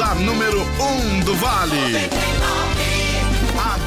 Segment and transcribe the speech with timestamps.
[0.00, 1.92] A número 1 um do Vale.
[1.92, 2.94] 99.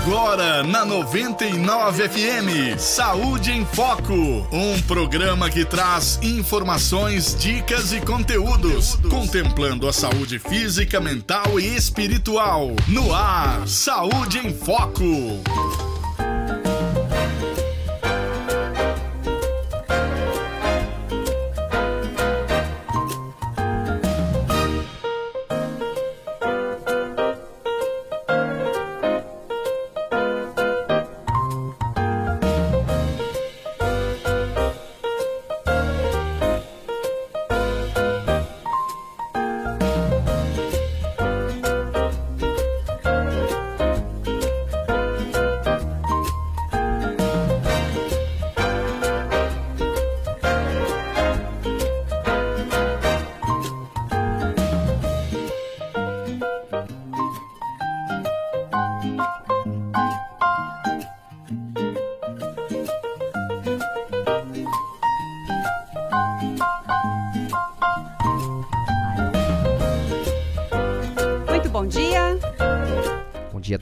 [0.07, 4.13] Agora na 99 FM, Saúde em Foco.
[4.51, 12.69] Um programa que traz informações, dicas e conteúdos, contemplando a saúde física, mental e espiritual.
[12.87, 15.03] No ar, Saúde em Foco.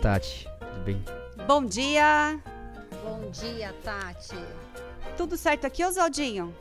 [0.05, 0.47] Tati.
[0.59, 1.03] Tudo bem?
[1.47, 2.39] Bom dia.
[3.03, 4.35] Bom dia, Tati.
[5.17, 6.55] Tudo certo aqui, Oswaldinho?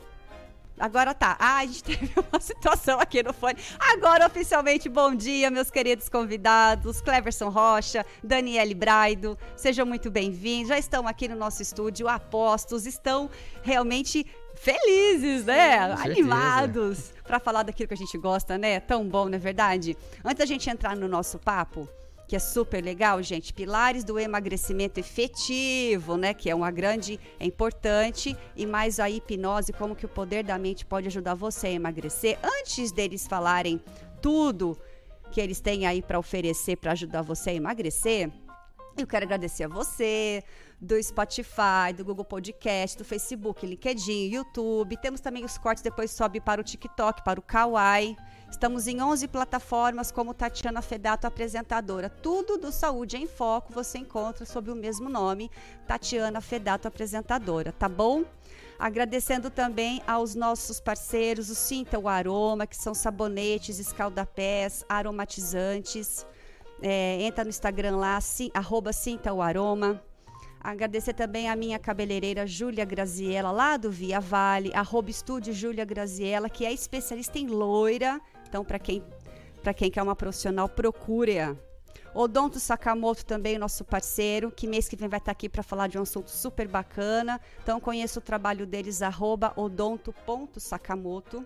[0.79, 1.37] Agora tá.
[1.39, 3.59] Ah, a gente teve uma situação aqui no fone.
[3.77, 7.01] Agora, oficialmente, bom dia, meus queridos convidados.
[7.01, 9.37] Cleverson Rocha, Daniele Braido.
[9.55, 10.69] Sejam muito bem-vindos.
[10.69, 12.07] Já estão aqui no nosso estúdio.
[12.07, 13.29] Apostos estão
[13.61, 15.95] realmente felizes, né?
[15.97, 18.79] Sim, Animados para falar daquilo que a gente gosta, né?
[18.79, 19.95] Tão bom, não é verdade?
[20.23, 21.87] Antes da gente entrar no nosso papo,
[22.27, 23.53] que é super legal, gente.
[23.53, 26.33] Pilares do emagrecimento efetivo, né?
[26.33, 28.35] Que é uma grande, é importante.
[28.55, 32.37] E mais a hipnose, como que o poder da mente pode ajudar você a emagrecer.
[32.43, 33.81] Antes deles falarem
[34.21, 34.77] tudo
[35.31, 38.31] que eles têm aí para oferecer para ajudar você a emagrecer,
[38.97, 40.41] eu quero agradecer a você,
[40.79, 44.95] do Spotify, do Google Podcast, do Facebook, LinkedIn, YouTube.
[44.97, 48.15] Temos também os cortes, depois sobe para o TikTok, para o Kawaii.
[48.55, 52.09] Estamos em 11 plataformas como Tatiana Fedato, apresentadora.
[52.09, 55.51] Tudo do Saúde em Foco você encontra sob o mesmo nome,
[55.85, 58.23] Tatiana Fedato, apresentadora, tá bom?
[58.79, 66.25] Agradecendo também aos nossos parceiros, o Sinta o Aroma, que são sabonetes, escaldapés, aromatizantes.
[66.81, 70.01] É, entra no Instagram lá, sim, arroba Sinta o Aroma.
[70.61, 76.49] Agradecer também a minha cabeleireira Júlia Graziella, lá do Via Vale, arroba Estúdio Júlia Graziella,
[76.49, 79.03] que é especialista em loira então, para quem,
[79.75, 81.55] quem quer uma profissional, procure-a.
[82.13, 85.97] Odonto Sakamoto também, nosso parceiro, que mês que vem vai estar aqui para falar de
[85.97, 87.41] um assunto super bacana.
[87.61, 91.45] Então, conheça o trabalho deles, arroba odonto.sakamoto.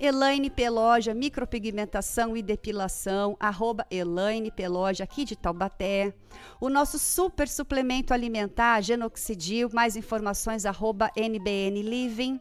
[0.00, 6.14] Elaine Peloja, micropigmentação e depilação, arroba Elaine Peloja, aqui de Taubaté.
[6.60, 12.40] O nosso super suplemento alimentar, Genoxidil, mais informações, arroba NBN Living.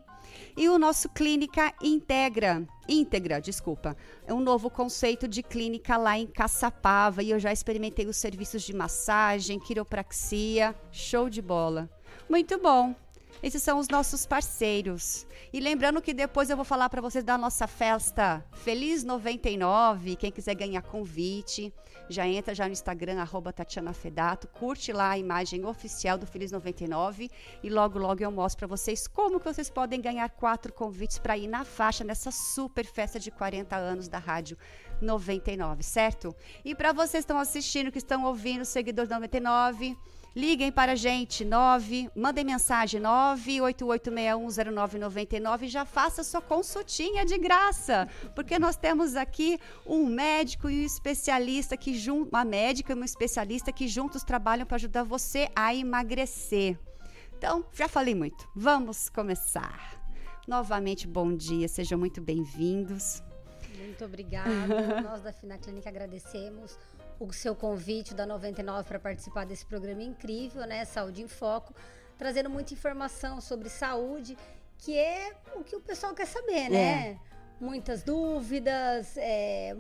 [0.56, 3.96] E o nosso Clínica Integra, íntegra, desculpa,
[4.26, 8.62] é um novo conceito de clínica lá em Caçapava e eu já experimentei os serviços
[8.64, 11.90] de massagem, quiropraxia, show de bola.
[12.30, 12.96] Muito bom.
[13.44, 15.26] Esses são os nossos parceiros.
[15.52, 20.16] E lembrando que depois eu vou falar para vocês da nossa festa Feliz 99.
[20.16, 21.74] Quem quiser ganhar convite,
[22.08, 26.52] já entra já no Instagram, arroba Tatiana Fedato, curte lá a imagem oficial do Feliz
[26.52, 27.32] 99
[27.64, 31.36] e logo, logo eu mostro para vocês como que vocês podem ganhar quatro convites para
[31.36, 34.56] ir na faixa nessa super festa de 40 anos da Rádio
[35.04, 36.36] 99, certo?
[36.64, 39.98] E para vocês que estão assistindo, que estão ouvindo, seguidores 99,
[40.34, 48.08] Liguem para a gente, 9, mandem mensagem 988610999 e já faça sua consultinha de graça,
[48.34, 53.04] porque nós temos aqui um médico e um especialista que junto, uma médica e um
[53.04, 56.80] especialista que juntos trabalham para ajudar você a emagrecer.
[57.38, 58.48] Então, já falei muito.
[58.56, 60.00] Vamos começar.
[60.48, 63.22] Novamente, bom dia, sejam muito bem-vindos.
[63.84, 64.50] Muito obrigada.
[65.02, 66.78] Nós da Fina Clínica agradecemos
[67.20, 70.86] o seu convite da 99 para participar desse programa incrível, né?
[70.86, 71.74] Saúde em Foco,
[72.18, 74.38] trazendo muita informação sobre saúde,
[74.78, 77.12] que é o que o pessoal quer saber, né?
[77.12, 77.20] É.
[77.60, 79.76] Muitas dúvidas, é,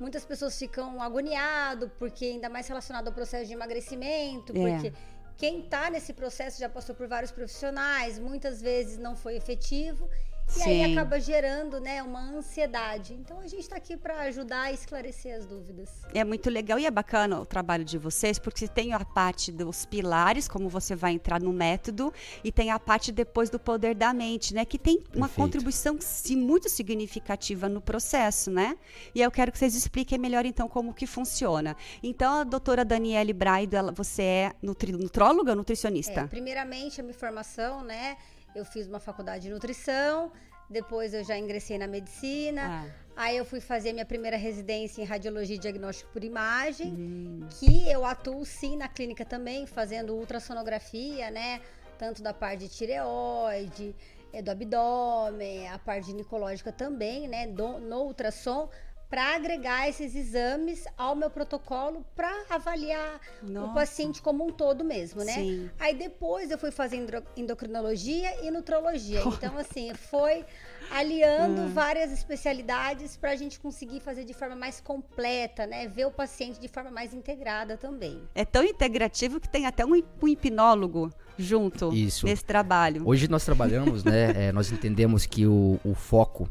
[0.00, 4.54] muitas pessoas ficam agoniadas, porque ainda mais relacionado ao processo de emagrecimento, é.
[4.54, 4.92] porque
[5.36, 10.08] quem está nesse processo já passou por vários profissionais, muitas vezes não foi efetivo.
[10.48, 10.84] E Sim.
[10.84, 13.14] aí acaba gerando, né, uma ansiedade.
[13.14, 15.88] Então a gente está aqui para ajudar a esclarecer as dúvidas.
[16.12, 19.86] É muito legal e é bacana o trabalho de vocês, porque tem a parte dos
[19.86, 22.12] pilares, como você vai entrar no método,
[22.44, 25.34] e tem a parte depois do poder da mente, né, que tem uma Perfeito.
[25.36, 28.76] contribuição sim, muito significativa no processo, né?
[29.14, 31.76] E eu quero que vocês expliquem melhor então como que funciona.
[32.02, 36.20] Então a doutora Daniele Braido, ela, você é nutri, nutróloga ou nutricionista?
[36.20, 38.16] É, primeiramente a minha formação, né,
[38.54, 40.32] eu fiz uma faculdade de nutrição,
[40.68, 42.84] depois eu já ingressei na medicina.
[42.84, 43.02] Ah.
[43.14, 47.46] Aí eu fui fazer minha primeira residência em radiologia e diagnóstico por imagem, hum.
[47.50, 51.60] que eu atuo sim na clínica também, fazendo ultrassonografia, né?
[51.98, 53.94] Tanto da parte de tireoide,
[54.32, 57.46] é, do abdômen, a parte ginecológica também, né?
[57.46, 58.70] Do, no ultrassom
[59.12, 63.66] para agregar esses exames ao meu protocolo para avaliar Nossa.
[63.66, 65.34] o paciente como um todo mesmo, né?
[65.34, 65.70] Sim.
[65.78, 66.96] Aí depois eu fui fazer
[67.36, 69.20] endocrinologia e nutrologia.
[69.26, 70.46] Então, assim, foi
[70.90, 71.68] aliando hum.
[71.74, 75.86] várias especialidades para a gente conseguir fazer de forma mais completa, né?
[75.88, 78.18] Ver o paciente de forma mais integrada também.
[78.34, 82.24] É tão integrativo que tem até um, um hipnólogo junto Isso.
[82.24, 83.02] nesse trabalho.
[83.04, 84.32] Hoje nós trabalhamos, né?
[84.48, 86.48] É, nós entendemos que o, o foco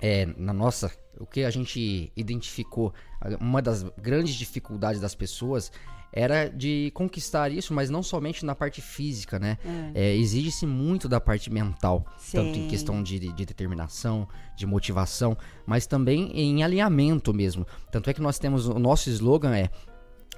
[0.00, 2.92] é, na nossa o que a gente identificou,
[3.40, 5.70] uma das grandes dificuldades das pessoas
[6.12, 9.58] era de conquistar isso, mas não somente na parte física, né?
[9.94, 10.06] É.
[10.06, 12.38] É, Exige-se muito da parte mental, Sim.
[12.38, 14.26] tanto em questão de, de, determinação,
[14.56, 15.36] de motivação,
[15.66, 17.66] mas também em alinhamento mesmo.
[17.92, 19.70] Tanto é que nós temos o nosso slogan é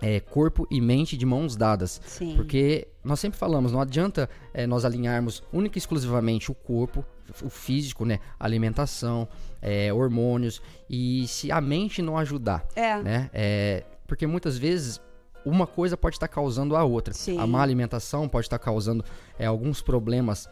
[0.02, 2.00] é, corpo e mente de mãos dadas.
[2.06, 2.34] Sim.
[2.36, 7.04] Porque nós sempre falamos, não adianta é, nós alinharmos única e exclusivamente o corpo,
[7.42, 8.18] o físico, né?
[8.38, 9.28] Alimentação,
[9.60, 10.60] é, hormônios.
[10.88, 13.02] E se a mente não ajudar, é.
[13.02, 13.30] né?
[13.32, 15.00] É, porque muitas vezes
[15.44, 17.14] uma coisa pode estar causando a outra.
[17.14, 17.38] Sim.
[17.38, 19.04] A má alimentação pode estar causando
[19.38, 20.48] é, alguns problemas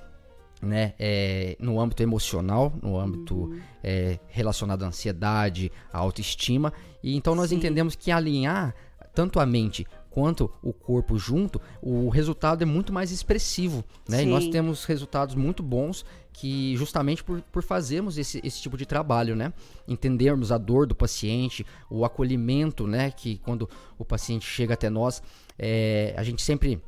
[0.60, 3.60] né, é, no âmbito emocional, no âmbito uhum.
[3.82, 6.72] é, relacionado à ansiedade, à autoestima.
[7.02, 7.56] E então nós Sim.
[7.56, 8.74] entendemos que alinhar
[9.14, 14.22] tanto a mente quanto o corpo junto, o resultado é muito mais expressivo, né?
[14.22, 16.04] E nós temos resultados muito bons
[16.38, 19.52] que justamente por, por fazermos esse, esse tipo de trabalho, né?
[19.88, 23.10] Entendermos a dor do paciente, o acolhimento, né?
[23.10, 23.68] Que quando
[23.98, 25.20] o paciente chega até nós,
[25.58, 26.80] é, a gente sempre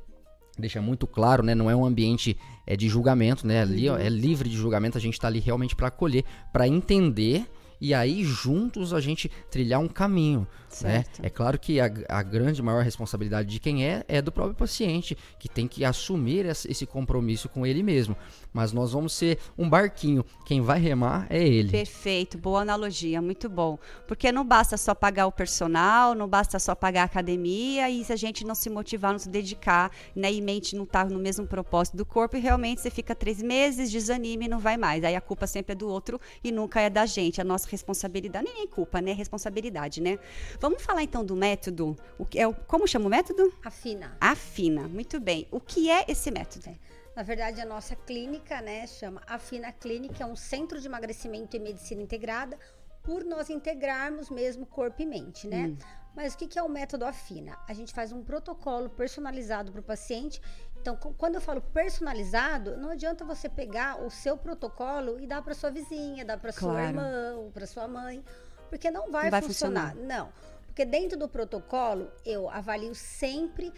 [0.57, 1.53] deixa muito claro, né?
[1.53, 3.63] Não é um ambiente é, de julgamento, né?
[3.63, 7.45] Ali ó, é livre de julgamento, a gente está ali realmente para acolher, para entender
[7.81, 10.47] e aí juntos a gente trilhar um caminho.
[10.83, 11.05] Né?
[11.23, 15.17] É claro que a, a, grande maior responsabilidade de quem é é do próprio paciente,
[15.39, 18.17] que tem que assumir esse compromisso com ele mesmo.
[18.53, 21.71] Mas nós vamos ser um barquinho, quem vai remar é ele.
[21.71, 23.79] Perfeito, boa analogia, muito bom.
[24.07, 28.13] Porque não basta só pagar o personal, não basta só pagar a academia e se
[28.13, 31.19] a gente não se motivar, não se dedicar, né, e mente não estar tá no
[31.19, 35.05] mesmo propósito do corpo, e realmente você fica três meses, desanima e não vai mais.
[35.05, 37.41] Aí a culpa sempre é do outro e nunca é da gente.
[37.41, 39.13] A nossa responsabilidade, nem culpa, né?
[39.13, 40.19] Responsabilidade, né?
[40.61, 41.97] Vamos falar então do método.
[42.19, 43.51] O que é o, como chama o método?
[43.65, 44.15] Afina.
[44.21, 45.49] Afina, muito bem.
[45.51, 46.69] O que é esse método?
[46.69, 46.77] É.
[47.17, 51.59] Na verdade, a nossa clínica, né, chama Afina Clínica, é um centro de emagrecimento e
[51.59, 52.59] medicina integrada,
[53.03, 55.69] por nós integrarmos mesmo corpo e mente, né?
[55.69, 55.79] Hum.
[56.15, 57.59] Mas o que é o método Afina?
[57.67, 60.41] A gente faz um protocolo personalizado para o paciente.
[60.81, 65.55] Então, quando eu falo personalizado, não adianta você pegar o seu protocolo e dar para
[65.55, 66.75] sua vizinha, dar para claro.
[66.75, 68.25] sua irmã ou para sua mãe,
[68.71, 69.91] porque não vai, vai funcionar.
[69.91, 70.17] funcionar.
[70.17, 70.33] Não.
[70.67, 73.73] Porque dentro do protocolo, eu avalio sempre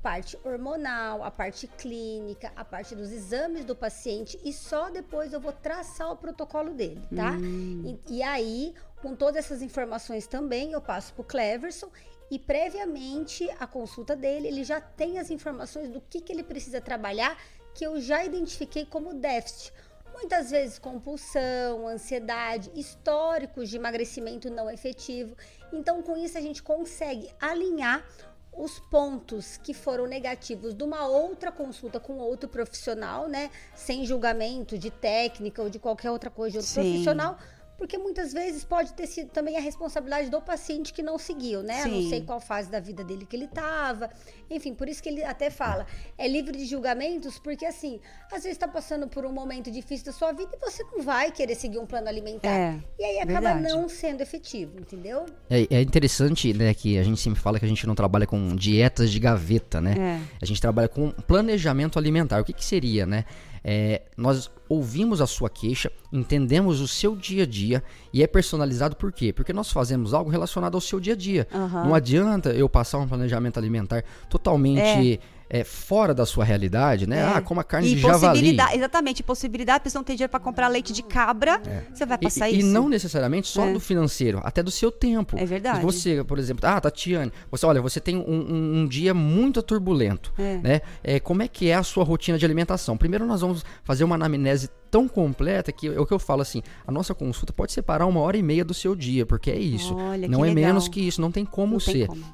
[0.00, 5.40] parte hormonal, a parte clínica, a parte dos exames do paciente e só depois eu
[5.40, 7.32] vou traçar o protocolo dele, tá?
[7.32, 7.98] Hum.
[8.08, 8.72] E, e, aí,
[9.02, 11.90] com todas essas informações também, eu passo para o Cleverson
[12.30, 16.80] e previamente a consulta dele, ele já tem as informações do que, que ele precisa
[16.80, 17.36] trabalhar
[17.74, 19.72] que eu já identifiquei como déficit.
[20.16, 25.36] Muitas vezes compulsão, ansiedade, históricos de emagrecimento não efetivo.
[25.70, 28.02] Então, com isso, a gente consegue alinhar
[28.50, 33.50] os pontos que foram negativos de uma outra consulta com outro profissional, né?
[33.74, 36.80] Sem julgamento de técnica ou de qualquer outra coisa de outro Sim.
[36.80, 37.38] profissional
[37.78, 41.82] porque muitas vezes pode ter sido também a responsabilidade do paciente que não seguiu, né?
[41.82, 42.02] Sim.
[42.02, 44.10] Não sei qual fase da vida dele que ele estava.
[44.50, 48.52] Enfim, por isso que ele até fala, é livre de julgamentos, porque assim, às vezes
[48.52, 51.78] está passando por um momento difícil da sua vida e você não vai querer seguir
[51.78, 52.48] um plano alimentar.
[52.48, 53.72] É, e aí acaba verdade.
[53.72, 55.26] não sendo efetivo, entendeu?
[55.50, 58.54] É, é, interessante, né, que a gente sempre fala que a gente não trabalha com
[58.56, 59.94] dietas de gaveta, né?
[59.98, 60.36] É.
[60.40, 62.40] A gente trabalha com planejamento alimentar.
[62.40, 63.24] O que, que seria, né?
[63.68, 67.82] É, nós ouvimos a sua queixa, entendemos o seu dia a dia
[68.12, 69.32] e é personalizado por quê?
[69.32, 71.48] Porque nós fazemos algo relacionado ao seu dia a dia.
[71.52, 71.86] Uhum.
[71.86, 75.18] Não adianta eu passar um planejamento alimentar totalmente é,
[75.64, 77.18] fora da sua realidade, né?
[77.20, 77.22] É.
[77.36, 78.20] Ah, como a carne e de javali.
[78.28, 81.60] possibilidade, exatamente, possibilidade, a pessoa não tem dinheiro para comprar leite de cabra,
[81.94, 82.20] você vai É.
[82.20, 82.68] E- passar e, isso?
[82.68, 83.72] não necessariamente só É.
[83.72, 85.38] do financeiro, até do seu tempo.
[85.38, 85.78] É verdade.
[85.78, 89.62] Se Você, por exemplo, ah, Tatiane, você olha, você tem um, um- um dia muito
[89.62, 90.58] turbulento, É.
[90.62, 90.80] né?
[91.04, 92.96] É, como é que é a sua rotina de alimentação?
[92.96, 96.62] Primeiro nós vamos fazer uma anamnese tão completa que é o que eu falo assim,
[96.86, 99.94] a nossa consulta pode separar uma hora e meia do seu dia, porque é isso.
[99.94, 100.64] Olha, não é legal.
[100.70, 102.06] menos que isso, não tem como Não tem ser.
[102.06, 102.24] como.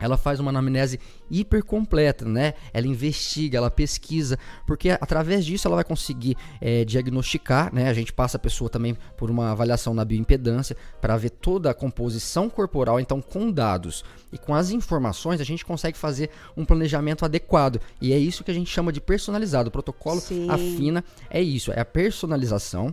[0.00, 0.98] Ela faz uma anamnese
[1.30, 2.54] hiper completa, né?
[2.72, 7.88] Ela investiga, ela pesquisa, porque através disso ela vai conseguir eh, diagnosticar, né?
[7.88, 11.74] A gente passa a pessoa também por uma avaliação na bioimpedância para ver toda a
[11.74, 17.24] composição corporal, então com dados e com as informações a gente consegue fazer um planejamento
[17.24, 17.80] adequado.
[18.00, 19.68] E é isso que a gente chama de personalizado.
[19.68, 20.50] O protocolo Sim.
[20.50, 22.92] afina é isso, é a personalização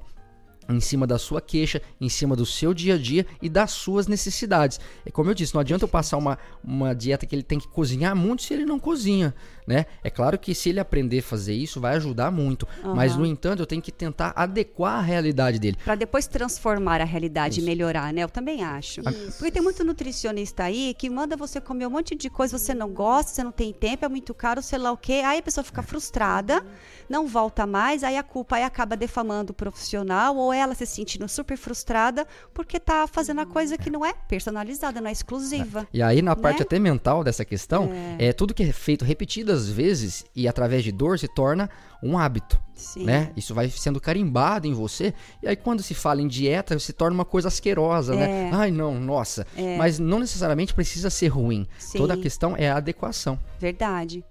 [0.71, 4.07] em cima da sua queixa, em cima do seu dia a dia e das suas
[4.07, 4.79] necessidades.
[5.05, 7.67] É como eu disse, não adianta eu passar uma, uma dieta que ele tem que
[7.67, 9.33] cozinhar muito se ele não cozinha,
[9.65, 9.85] né?
[10.03, 13.61] É claro que se ele aprender a fazer isso vai ajudar muito, mas no entanto
[13.61, 15.77] eu tenho que tentar adequar a realidade dele.
[15.83, 18.23] Para depois transformar a realidade e melhorar, né?
[18.23, 19.01] Eu também acho.
[19.01, 19.37] Isso.
[19.37, 22.89] Porque tem muito nutricionista aí que manda você comer um monte de coisa, você não
[22.89, 25.21] gosta, você não tem tempo, é muito caro, sei lá o quê.
[25.25, 26.65] Aí a pessoa fica frustrada,
[27.09, 31.27] não volta mais, aí a culpa aí acaba defamando o profissional ou ela se sentindo
[31.27, 35.87] super frustrada porque tá fazendo a coisa que não é personalizada, não é exclusiva.
[35.93, 36.63] E aí, na parte Né?
[36.63, 37.89] até mental dessa questão,
[38.19, 38.31] é.
[38.33, 39.03] tudo que é feito
[39.51, 41.69] repetidas vezes e através de dor se torna
[42.01, 42.59] um hábito.
[42.73, 43.05] Sim.
[43.05, 43.31] Né?
[43.35, 45.13] Isso vai sendo carimbado em você.
[45.41, 48.49] E aí, quando se fala em dieta, se torna uma coisa asquerosa, né?
[48.49, 48.51] É.
[48.51, 49.45] Ai, não, nossa.
[49.77, 51.67] Mas não necessariamente precisa ser ruim.
[51.77, 51.99] Sim.
[51.99, 53.37] Toda a questão é a adequação.
[53.59, 54.23] Verdade.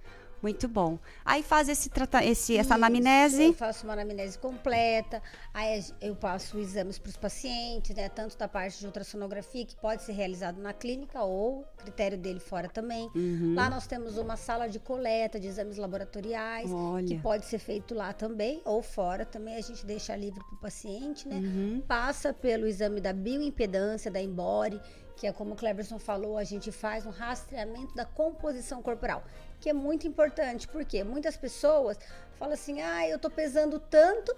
[0.42, 0.98] Muito bom.
[1.24, 1.90] Aí faz esse,
[2.22, 3.52] esse essa Isso, Eu anamnese.
[3.54, 8.08] faço uma anamnese completa, aí eu passo exames para os pacientes, né?
[8.08, 12.68] Tanto da parte de ultrassonografia, que pode ser realizado na clínica, ou critério dele fora
[12.68, 13.10] também.
[13.14, 13.54] Uhum.
[13.54, 17.06] Lá nós temos uma sala de coleta de exames laboratoriais, Olha.
[17.06, 20.60] que pode ser feito lá também, ou fora também, a gente deixa livre para o
[20.60, 21.36] paciente, né?
[21.36, 21.82] Uhum.
[21.86, 24.80] Passa pelo exame da bioimpedância, da Embore,
[25.16, 29.22] que é como o Cleberson falou, a gente faz um rastreamento da composição corporal,
[29.60, 31.98] que é muito importante, porque muitas pessoas
[32.38, 34.34] falam assim, ah, eu tô pesando tanto,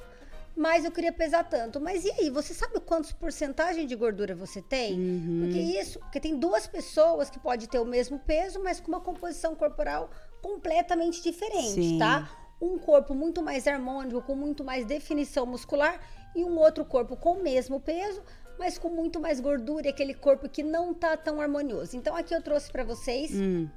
[0.57, 1.81] mas eu queria pesar tanto.
[1.81, 4.99] Mas e aí, você sabe quantos porcentagem de gordura você tem?
[4.99, 5.41] Uhum.
[5.45, 9.01] Porque isso, porque tem duas pessoas que podem ter o mesmo peso, mas com uma
[9.01, 10.11] composição corporal
[10.43, 11.99] completamente diferente, Sim.
[11.99, 12.29] tá?
[12.61, 16.01] Um corpo muito mais harmônico, com muito mais definição muscular,
[16.35, 18.23] e um outro corpo com o mesmo peso,
[18.59, 21.97] mas com muito mais gordura, e aquele corpo que não tá tão harmonioso.
[21.97, 23.69] Então aqui eu trouxe para vocês Hum.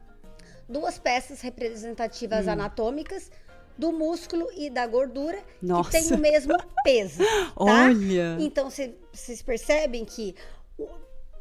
[0.68, 3.32] Duas peças representativas anatômicas
[3.78, 5.92] do músculo e da gordura Nossa.
[5.92, 6.54] que tem o mesmo
[6.84, 7.20] peso.
[7.24, 7.54] tá?
[7.56, 8.38] Olha!
[8.40, 10.34] Então cê- vocês percebem que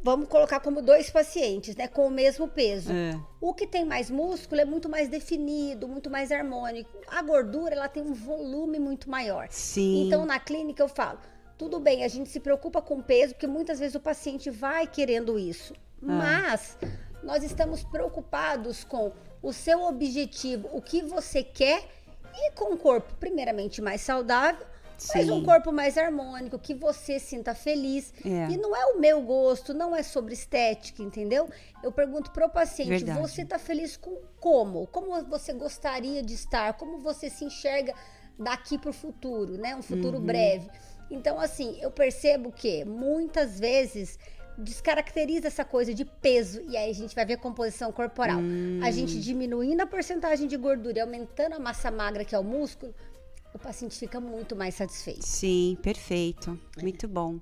[0.03, 2.93] vamos colocar como dois pacientes, né, com o mesmo peso.
[2.93, 3.19] É.
[3.41, 6.91] O que tem mais músculo é muito mais definido, muito mais harmônico.
[7.07, 9.47] A gordura ela tem um volume muito maior.
[9.51, 10.07] Sim.
[10.07, 11.19] Então na clínica eu falo,
[11.57, 14.87] tudo bem, a gente se preocupa com o peso, porque muitas vezes o paciente vai
[14.87, 15.73] querendo isso.
[16.03, 16.07] Ah.
[16.07, 16.77] Mas
[17.25, 19.13] nós estamos preocupados com
[19.43, 21.89] o seu objetivo, o que você quer
[22.35, 24.67] e com um corpo primeiramente mais saudável,
[25.13, 25.31] mas Sim.
[25.33, 28.13] um corpo mais harmônico, que você sinta feliz.
[28.25, 28.53] É.
[28.53, 31.49] E não é o meu gosto, não é sobre estética, entendeu?
[31.83, 33.19] Eu pergunto pro paciente, Verdade.
[33.21, 34.87] você tá feliz com como?
[34.87, 36.75] Como você gostaria de estar?
[36.75, 37.93] Como você se enxerga
[38.39, 39.75] daqui pro futuro, né?
[39.77, 40.25] Um futuro Uhum.
[40.25, 40.69] breve.
[41.11, 44.19] Então, assim, eu percebo que muitas vezes
[44.57, 48.41] descaracteriza essa coisa de peso e aí a gente vai ver composição corporal.
[48.83, 52.45] A gente diminuindo a porcentagem de gordura e aumentando a massa magra, que é o
[52.45, 52.95] músculo,
[53.55, 55.25] o paciente fica muito mais satisfeito.
[55.25, 56.59] Sim, perfeito.
[56.83, 57.39] Muito bom.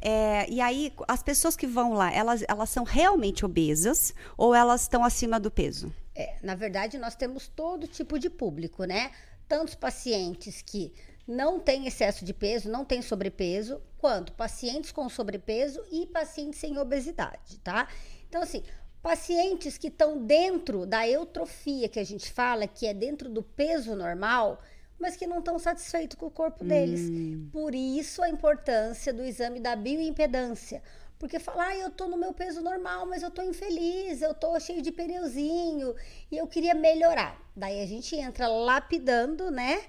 [0.00, 4.82] É, e aí, as pessoas que vão lá, elas, elas são realmente obesas ou elas
[4.82, 5.90] estão acima do peso?
[6.14, 9.10] É, na verdade, nós temos todo tipo de público, né?
[9.48, 10.92] Tantos pacientes que
[11.26, 16.78] não têm excesso de peso, não têm sobrepeso, quanto pacientes com sobrepeso e pacientes sem
[16.78, 17.88] obesidade, tá?
[18.28, 18.62] Então, assim,
[19.02, 23.94] pacientes que estão dentro da eutrofia que a gente fala, que é dentro do peso
[23.94, 24.60] normal,
[24.98, 27.10] mas que não estão satisfeitos com o corpo deles.
[27.52, 30.82] Por isso a importância do exame da bioimpedância.
[31.18, 34.58] Porque falar, ah, eu tô no meu peso normal, mas eu tô infeliz, eu tô
[34.58, 35.94] cheio de pneuzinho
[36.30, 37.40] e eu queria melhorar.
[37.56, 39.82] Daí a gente entra lapidando, né?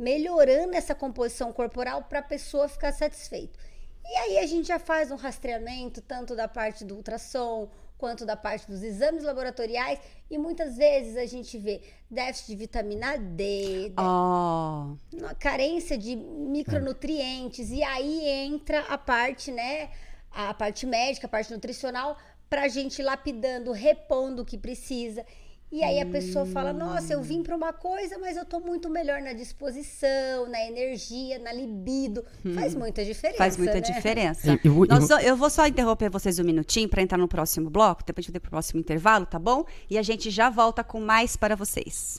[0.00, 3.58] Melhorando essa composição corporal para a pessoa ficar satisfeita.
[4.04, 8.34] E aí a gente já faz um rastreamento tanto da parte do ultrassom quanto da
[8.34, 14.96] parte dos exames laboratoriais e muitas vezes a gente vê déficit de vitamina D, Oh,
[15.12, 19.90] uma carência de micronutrientes e aí entra a parte, né,
[20.30, 22.16] a parte médica, a parte nutricional,
[22.48, 25.24] pra gente ir lapidando, repondo o que precisa.
[25.72, 28.88] E aí a pessoa fala: Nossa, eu vim para uma coisa, mas eu tô muito
[28.90, 32.24] melhor na disposição, na energia, na libido.
[32.54, 33.38] Faz muita diferença.
[33.38, 33.80] Faz muita né?
[33.80, 34.48] diferença.
[34.48, 38.02] Eu- eu- Nós eu vou só interromper vocês um minutinho para entrar no próximo bloco,
[38.04, 39.64] depois a gente vai pro próximo intervalo, tá bom?
[39.88, 42.18] E a gente já volta com mais para vocês.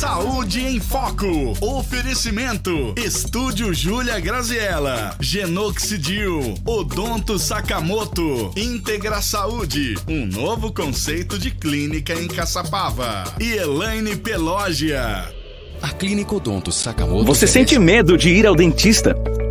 [0.00, 1.52] Saúde em Foco.
[1.60, 2.94] Oferecimento.
[2.96, 5.14] Estúdio Júlia Graziella.
[5.20, 6.54] Genoxidil.
[6.64, 8.50] Odonto Sakamoto.
[8.56, 9.96] Integra Saúde.
[10.08, 13.24] Um novo conceito de clínica em Caçapava.
[13.38, 15.30] E Elaine Pelógia.
[15.82, 17.26] A Clínica Odonto Sakamoto.
[17.26, 19.14] Você sente medo de ir ao dentista?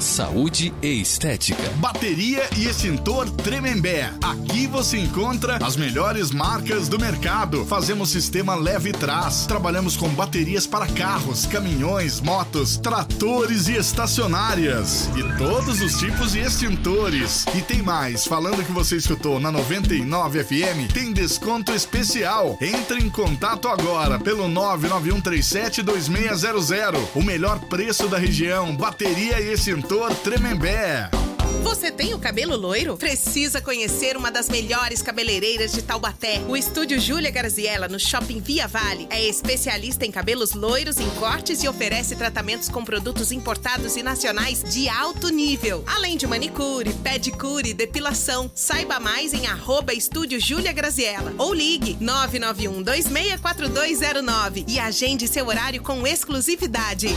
[0.00, 1.68] Saúde e Estética.
[1.76, 4.12] Bateria e extintor Tremembé.
[4.22, 7.64] Aqui você encontra as melhores marcas do mercado.
[7.66, 9.46] Fazemos sistema leve trás.
[9.46, 15.08] Trabalhamos com baterias para carros, caminhões, motos, tratores e estacionárias.
[15.16, 17.44] E todos os tipos de extintores.
[17.56, 22.56] E tem mais, falando que você escutou na 99 FM, tem desconto especial.
[22.60, 26.98] Entre em contato agora pelo 991372600.
[27.14, 28.76] O melhor preço da região.
[28.76, 31.27] Bateria e extintor Tremembé.
[31.62, 32.96] Você tem o cabelo loiro?
[32.96, 36.40] Precisa conhecer uma das melhores cabeleireiras de Taubaté.
[36.48, 41.62] O estúdio Júlia Garziella, no Shopping Via Vale, é especialista em cabelos loiros, em cortes
[41.62, 45.84] e oferece tratamentos com produtos importados e nacionais de alto nível.
[45.86, 48.50] Além de manicure, pedicure, depilação.
[48.54, 55.82] Saiba mais em arroba estúdio Júlia Graziella ou ligue 991 264209 e agende seu horário
[55.82, 57.08] com exclusividade.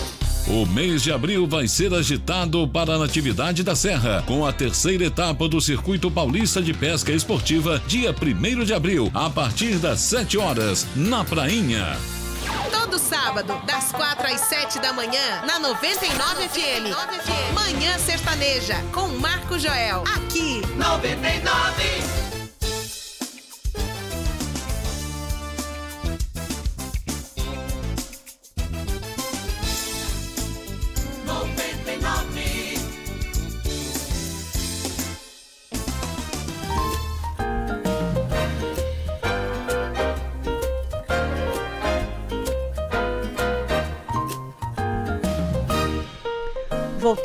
[0.47, 5.05] O mês de abril vai ser agitado para a Natividade da Serra, com a terceira
[5.05, 10.37] etapa do Circuito Paulista de Pesca Esportiva, dia 1 de abril, a partir das 7
[10.37, 11.97] horas, na Prainha.
[12.71, 17.53] Todo sábado, das 4 às 7 da manhã, na 99 FM.
[17.53, 20.03] Manhã Sertaneja, com Marco Joel.
[20.15, 22.30] Aqui, 99.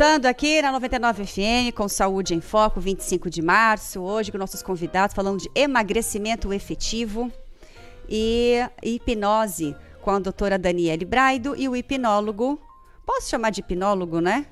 [0.07, 4.63] Voltando aqui na 99 FM com Saúde em Foco, 25 de março, hoje com nossos
[4.63, 7.29] convidados falando de emagrecimento efetivo
[8.09, 12.57] e hipnose com a doutora Daniele Braido e o hipnólogo.
[13.05, 14.47] Posso chamar de hipnólogo, né?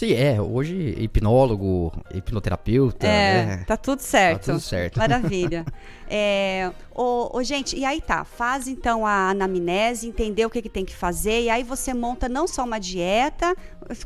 [0.00, 0.40] Sim, é.
[0.40, 3.06] Hoje, hipnólogo, hipnoterapeuta.
[3.06, 3.64] É, né?
[3.66, 4.46] tá tudo certo.
[4.46, 4.98] Tá tudo certo.
[4.98, 5.62] Maravilha.
[6.08, 10.70] é, ô, ô, gente, e aí tá, faz então a anamnese, entender o que, que
[10.70, 13.54] tem que fazer, e aí você monta não só uma dieta,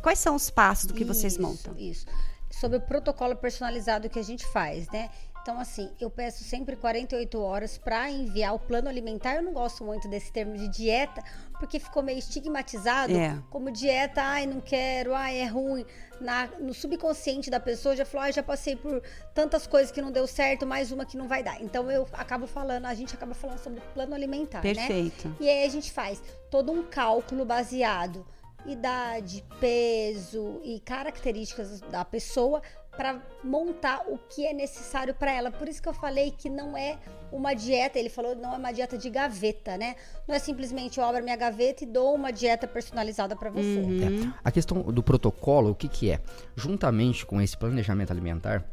[0.02, 1.72] quais são os passos do que vocês Isso, montam?
[1.78, 2.06] Isso.
[2.50, 5.10] Sobre o protocolo personalizado que a gente faz, né?
[5.44, 9.34] Então, assim, eu peço sempre 48 horas para enviar o plano alimentar.
[9.34, 11.22] Eu não gosto muito desse termo de dieta,
[11.60, 13.36] porque ficou meio estigmatizado É.
[13.50, 15.84] como dieta, ai, não quero, ai, é ruim.
[16.18, 19.02] Na, no subconsciente da pessoa já falou, ai, já passei por
[19.34, 21.60] tantas coisas que não deu certo, mais uma que não vai dar.
[21.60, 24.72] Então eu acabo falando, a gente acaba falando sobre plano alimentar, né?
[24.74, 25.36] Perfeito.
[25.38, 28.24] E aí a gente faz todo um cálculo baseado
[28.66, 32.62] idade, peso e características da pessoa
[32.96, 35.50] para montar o que é necessário para ela.
[35.50, 36.98] Por isso que eu falei que não é
[37.32, 39.96] uma dieta, ele falou, não é uma dieta de gaveta, né?
[40.26, 43.80] Não é simplesmente eu abro a minha gaveta e dou uma dieta personalizada para você.
[43.80, 44.30] Uhum.
[44.30, 44.34] É.
[44.44, 46.20] A questão do protocolo, o que, que é?
[46.56, 48.64] Juntamente com esse planejamento alimentar,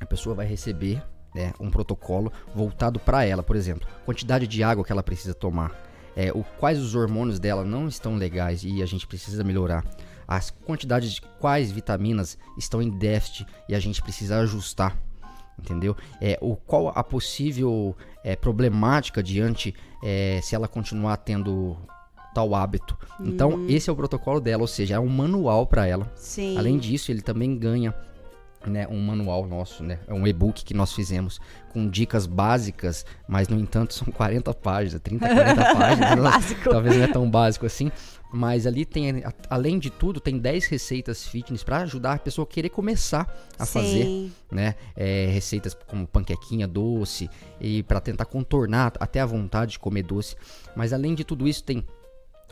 [0.00, 1.02] a pessoa vai receber
[1.34, 5.76] né, um protocolo voltado para ela, por exemplo, quantidade de água que ela precisa tomar,
[6.16, 9.84] é, o, quais os hormônios dela não estão legais e a gente precisa melhorar,
[10.28, 14.94] as quantidades de quais vitaminas estão em déficit e a gente precisa ajustar,
[15.58, 15.96] entendeu?
[16.20, 21.74] É, o, qual a possível é, problemática diante é, se ela continuar tendo
[22.34, 22.96] tal hábito.
[23.18, 26.12] Então, esse é o protocolo dela, ou seja, é um manual para ela.
[26.14, 26.56] Sim.
[26.58, 27.94] Além disso, ele também ganha
[28.66, 31.40] né, um manual nosso, né, um e-book que nós fizemos
[31.72, 36.18] com dicas básicas, mas no entanto são 40 páginas, 30, 40 páginas.
[36.18, 36.70] Básico.
[36.70, 37.92] Talvez não é tão básico assim,
[38.32, 42.52] mas ali tem, além de tudo, tem 10 receitas fitness para ajudar a pessoa a
[42.52, 43.26] querer começar
[43.58, 44.32] a fazer, Sim.
[44.50, 44.74] né?
[44.96, 50.36] é, receitas como panquequinha doce e para tentar contornar até a vontade de comer doce.
[50.74, 51.84] Mas além de tudo isso, tem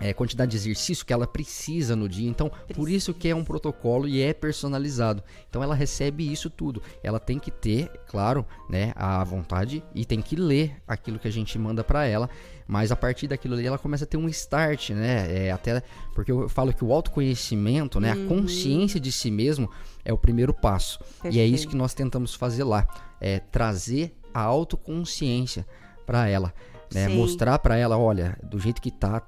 [0.00, 2.28] é, quantidade de exercício que ela precisa no dia.
[2.28, 5.22] Então, por isso que é um protocolo e é personalizado.
[5.48, 6.82] Então, ela recebe isso tudo.
[7.02, 11.32] Ela tem que ter, claro, né, a vontade e tem que ler aquilo que a
[11.32, 12.28] gente manda para ela.
[12.68, 15.46] Mas a partir daquilo ali, ela começa a ter um start, né?
[15.46, 15.82] É, até
[16.14, 19.70] porque eu falo que o autoconhecimento, né, a consciência de si mesmo
[20.04, 20.98] é o primeiro passo.
[21.24, 21.68] E é isso Perfeito.
[21.70, 22.87] que nós tentamos fazer lá,
[23.20, 25.64] é trazer a autoconsciência
[26.04, 26.52] para ela,
[26.92, 27.09] né?
[27.09, 29.22] Mostrar para ela, olha, do jeito que tá,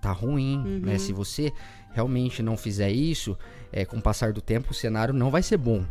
[0.00, 0.98] tá ruim, né?
[0.98, 1.52] Se você
[1.92, 3.36] realmente não fizer isso,
[3.72, 5.84] é, com o passar do tempo, o cenário não vai ser bom.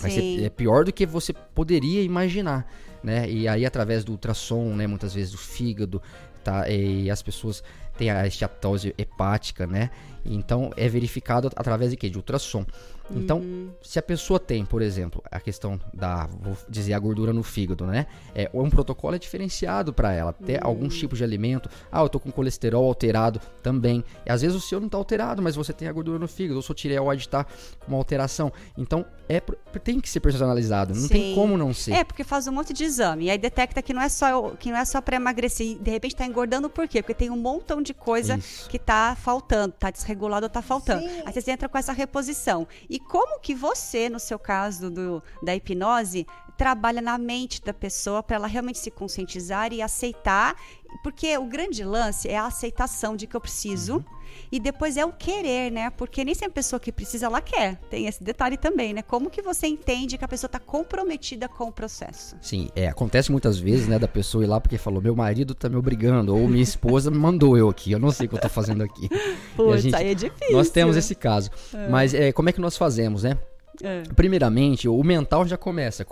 [0.00, 0.38] Vai Sim.
[0.38, 2.66] ser é pior do que você poderia imaginar,
[3.02, 3.30] né?
[3.30, 6.02] E aí através do ultrassom, né, muitas vezes do fígado,
[6.42, 6.68] tá?
[6.68, 7.62] E as pessoas
[7.96, 9.90] têm a esteatose hepática, né?
[10.24, 12.10] Então é verificado através de quê?
[12.10, 12.66] De ultrassom.
[13.10, 13.70] Então, Uhum.
[13.82, 17.86] se a pessoa tem, por exemplo, a questão da, vou dizer, a gordura no fígado,
[17.86, 18.06] né?
[18.34, 20.32] É, um protocolo é diferenciado para ela.
[20.32, 20.68] Ter Uhum.
[20.68, 21.68] alguns tipos de alimento.
[21.92, 24.02] Ah, eu tô com colesterol alterado também.
[24.26, 26.56] E às vezes o seu não tá alterado, mas você tem a gordura no fígado.
[26.56, 28.52] Ou sua tireoide tá com uma alteração.
[28.76, 29.40] Então, é,
[29.82, 30.94] tem que ser personalizado.
[30.94, 31.34] Não tem Sim.
[31.34, 31.92] como não ser.
[31.92, 33.26] É, porque faz um monte de exame.
[33.26, 35.66] E aí detecta que não é só, que não é só para emagrecer.
[35.66, 37.02] E de repente tá engordando por quê?
[37.02, 38.68] Porque tem um montão de coisa Isso.
[38.68, 41.02] que tá faltando, tá desregulado ou tá faltando.
[41.02, 41.22] Sim.
[41.26, 42.66] Aí vocês entram com essa reposição.
[42.88, 46.26] E como que você, no seu caso do, da hipnose,
[46.56, 50.54] trabalha na mente da pessoa para ela realmente se conscientizar e aceitar?
[51.02, 53.96] Porque o grande lance é a aceitação de que eu preciso.
[53.96, 54.04] Uhum.
[54.50, 55.90] E depois é o querer, né?
[55.90, 57.76] Porque nem sempre a pessoa que precisa, ela quer.
[57.90, 59.02] Tem esse detalhe também, né?
[59.02, 62.36] Como que você entende que a pessoa está comprometida com o processo?
[62.40, 65.68] Sim, é, acontece muitas vezes, né, da pessoa ir lá porque falou, meu marido tá
[65.68, 68.40] me obrigando, ou minha esposa me mandou eu aqui, eu não sei o que eu
[68.40, 69.08] tô fazendo aqui.
[69.56, 70.52] Putz, gente- aí é difícil.
[70.56, 71.50] Nós temos esse caso.
[71.90, 73.36] Mas é, como é que nós fazemos, né?
[73.82, 74.02] É.
[74.14, 76.04] Primeiramente, o mental já começa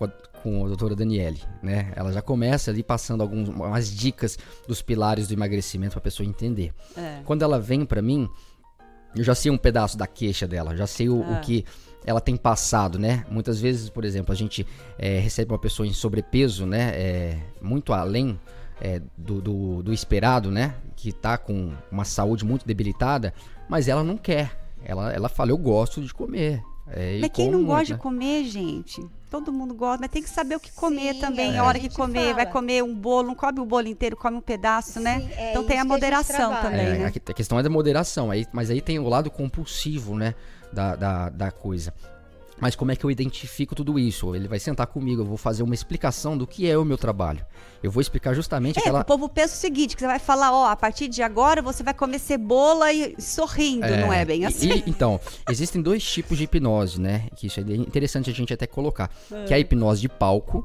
[0.42, 1.92] com a, doutora Daniele, né?
[1.94, 6.72] Ela já começa ali passando algumas dicas dos pilares do emagrecimento para a pessoa entender.
[6.96, 7.20] É.
[7.24, 8.28] Quando ela vem para mim,
[9.14, 11.40] eu já sei um pedaço da queixa dela, já sei o, o Ah.
[11.40, 11.64] que
[12.04, 13.24] ela tem passado, né?
[13.30, 14.66] Muitas vezes, por exemplo, a gente
[14.98, 16.90] é, recebe uma pessoa em sobrepeso, né?
[16.94, 18.38] É, muito além
[18.80, 20.74] é, do, do, do esperado, né?
[20.96, 23.32] Que tá com uma saúde muito debilitada,
[23.68, 24.58] mas ela não quer.
[24.84, 26.60] Ela, ela fala, eu gosto de comer.
[26.94, 27.96] É, e Mas quem não muito, gosta né?
[27.96, 29.06] de comer, gente?
[29.30, 31.54] Todo mundo gosta, mas tem que saber o que comer Sim, também.
[31.54, 31.58] é.
[31.58, 32.52] A hora que comer, vai fala.
[32.52, 35.20] comer um bolo, não come o bolo inteiro, come um pedaço, né?
[35.20, 37.04] Sim, é então tem a moderação também, É, né?
[37.06, 40.34] a que- a questão é da moderação, aí, mas aí tem o lado compulsivo, né,
[40.70, 41.94] da, da, da coisa.
[42.60, 44.36] Mas como é que eu identifico tudo isso?
[44.36, 47.44] Ele vai sentar comigo, eu vou fazer uma explicação do que é o meu trabalho.
[47.82, 49.00] Eu vou explicar justamente É, aquela...
[49.00, 51.82] o povo pensa o seguinte, que você vai falar, ó, a partir de agora você
[51.82, 54.70] vai comer cebola e sorrindo, não é bem assim?
[54.70, 55.18] e- então,
[55.50, 57.26] existem dois tipos de hipnose, né?
[57.34, 59.10] Que isso é interessante a gente até colocar.
[59.46, 60.64] Que é a hipnose de palco,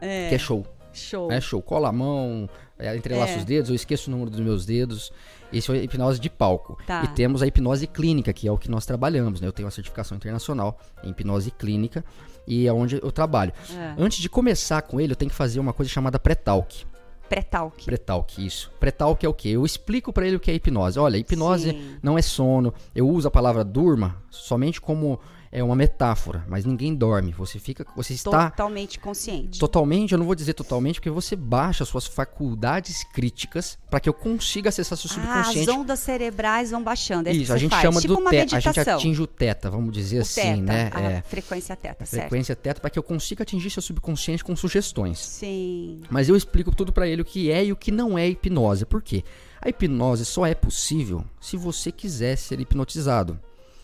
[0.00, 0.64] que é show.
[0.92, 1.32] Show.
[1.32, 1.60] É show.
[1.60, 2.48] Cola a mão,
[2.84, 3.36] é, entrelaça É.
[3.38, 5.12] os dedos, eu esqueço o número dos meus dedos.
[5.52, 6.76] Isso é hipnose de palco.
[6.86, 7.02] Tá.
[7.04, 9.40] E temos a hipnose clínica, que é o que nós trabalhamos.
[9.40, 9.46] Né?
[9.46, 12.04] Eu tenho uma certificação internacional em hipnose clínica
[12.46, 13.52] e é onde eu trabalho.
[13.72, 13.94] É.
[13.96, 16.84] Antes de começar com ele, eu tenho que fazer uma coisa chamada pré-talk.
[17.28, 17.84] Pré-talk.
[17.84, 18.70] Pré-talk, isso.
[18.78, 19.48] Pré-talk é o quê?
[19.50, 20.98] Eu explico pra ele o que é hipnose.
[20.98, 21.96] Olha, hipnose Sim.
[22.02, 22.72] não é sono.
[22.94, 25.18] Eu uso a palavra durma somente como
[25.54, 27.32] é uma metáfora, mas ninguém dorme.
[27.32, 29.58] Você fica, você está Totalmente consciente.
[29.60, 34.12] totalmente, eu não vou dizer totalmente, porque você baixa suas faculdades críticas para que eu
[34.12, 35.70] consiga acessar seu Ah, as subconsciente.
[35.80, 37.28] ondas cerebrais vão baixando.
[37.28, 37.82] É isso, Isso, a gente faz.
[37.82, 40.90] chama tipo do teta, a gente atinge o teta, vamos dizer o assim, teta, né?
[40.92, 42.22] a É, frequência teta, a certo?
[42.22, 45.20] frequência teta para que eu consiga atingir seu subconsciente com sugestões.
[45.20, 46.00] Sim.
[46.10, 48.84] Mas eu explico tudo pra ele o que é e o que não é hipnose.
[48.84, 49.22] Por quê?
[49.62, 53.38] A hipnose só é possível se você quiser ser hipnotizado.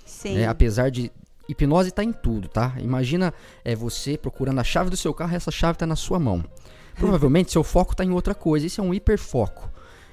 [0.04, 0.34] Sim.
[0.34, 0.48] né?
[0.48, 1.12] Apesar de.
[1.50, 2.74] Hipnose tá em tudo, tá?
[2.78, 3.32] Imagina
[3.64, 6.44] é, você procurando a chave do seu carro e essa chave tá na sua mão.
[6.96, 8.66] Provavelmente seu foco tá em outra coisa.
[8.66, 9.69] Isso é um hiperfoco.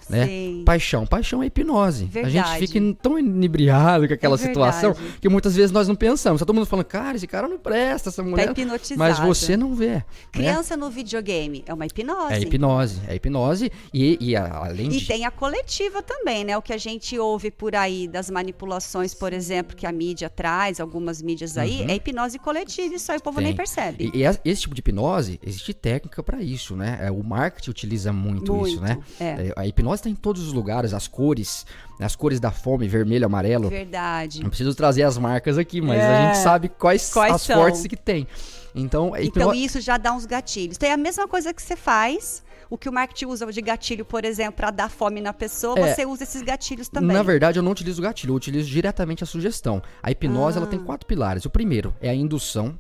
[0.10, 0.26] Né?
[0.26, 0.64] Sim.
[0.66, 1.06] Paixão.
[1.06, 2.06] Paixão é hipnose.
[2.06, 2.60] A Verdade.
[2.60, 6.40] gente fica tão inebriado com aquela É situação que muitas vezes nós não pensamos.
[6.40, 8.50] Tá todo mundo falando, cara, esse cara não presta, essa Tá mulher.
[8.52, 9.00] hipnotizado.
[9.00, 9.88] Mas você não vê.
[9.88, 10.04] né?
[10.32, 12.34] Criança no videogame é uma hipnose.
[12.34, 13.02] É hipnose.
[13.08, 13.72] É hipnose.
[13.94, 15.08] E, e a- além E de.
[15.08, 16.58] tem a coletiva também, né?
[16.58, 20.80] O que a gente ouve por aí das manipulações, por exemplo, que a mídia traz,
[20.80, 23.56] algumas mídias aí, é hipnose coletiva, isso aí o povo nem Uhum.
[23.56, 23.58] Tem.
[23.58, 24.12] percebe.
[24.14, 27.00] E, e esse tipo de hipnose, existe técnica pra isso, né?
[27.02, 28.98] É, o marketing utiliza muito, isso, Muito, né?
[29.20, 29.54] é.
[29.56, 31.66] a hipnose tá em todos os lugares, as cores,
[32.00, 33.70] né, as cores da fome, vermelho, amarelo.
[33.70, 34.42] Verdade.
[34.42, 36.06] Não preciso trazer as marcas aqui, mas É.
[36.18, 37.56] a gente sabe quais, Quais as são.
[37.58, 38.28] fortes que tem.
[38.76, 40.78] Então, Então hipno- isso já dá uns gatilhos.
[40.78, 42.46] Então é a mesma coisa que você faz.
[42.70, 45.96] O que o marketing usa de gatilho, por exemplo, para dar fome na pessoa, É.
[45.96, 47.16] você usa esses gatilhos também.
[47.16, 49.82] Na verdade, eu não utilizo gatilho, eu utilizo diretamente a sugestão.
[50.04, 50.70] A hipnose, ela Ah.
[50.70, 51.46] tem quatro pilares.
[51.46, 52.78] O primeiro é a indução,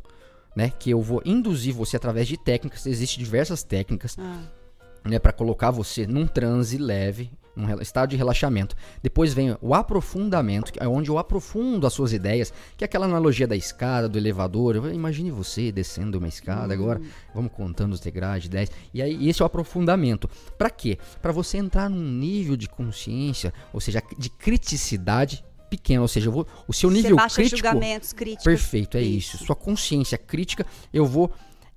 [0.53, 0.73] né?
[0.77, 2.85] Que eu vou induzir você através de técnicas.
[2.85, 4.41] Existem diversas técnicas, Ah.
[5.07, 5.19] Né?
[5.19, 8.75] Para colocar você num transe leve, num estado de relaxamento.
[9.01, 13.07] Depois vem o aprofundamento, que é onde eu aprofundo as suas ideias, que é aquela
[13.07, 14.75] analogia da escada, do elevador.
[14.75, 17.01] Eu- Imagine você descendo uma escada agora,
[17.33, 18.71] vamos contando os degraus de 10.
[18.93, 20.29] E aí, esse é o aprofundamento.
[20.57, 20.99] Para quê?
[21.21, 26.47] Para você entrar num nível de consciência, ou seja, de criticidade pequeno, ou seja, vou,
[26.67, 28.43] o seu Você nível baixa crítico julgamentos, críticas.
[28.43, 29.37] Perfeito, é isso.
[29.43, 31.29] Sua consciência crítica, eu vou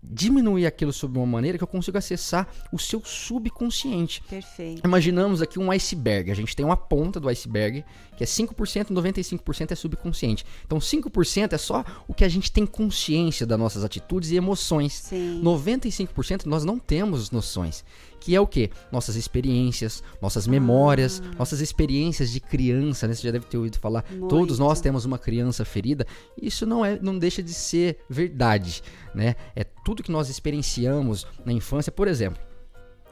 [0.03, 4.23] diminuir aquilo sob uma maneira que eu consigo acessar o seu subconsciente.
[4.29, 4.83] Perfeito.
[4.85, 6.31] Imaginamos aqui um iceberg.
[6.31, 7.85] A gente tem uma ponta do iceberg,
[8.17, 10.45] que é 5%, 95% é subconsciente.
[10.65, 14.95] Então 5% é só o que a gente tem consciência das nossas atitudes e emoções.
[14.95, 15.41] Sim.
[15.43, 17.85] 95% nós não temos noções.
[18.21, 18.71] Que é o quê?
[18.93, 23.15] Nossas experiências, nossas memórias, nossas experiências de criança, né?
[23.15, 24.05] Você já deve ter ouvido falar.
[24.29, 24.83] Todos nós Muito.
[24.83, 26.07] temos uma criança ferida.
[26.41, 28.83] Isso não é, não deixa de ser verdade,
[29.15, 29.35] né?
[29.57, 32.41] É tudo que nós experienciamos na infância, por exemplo.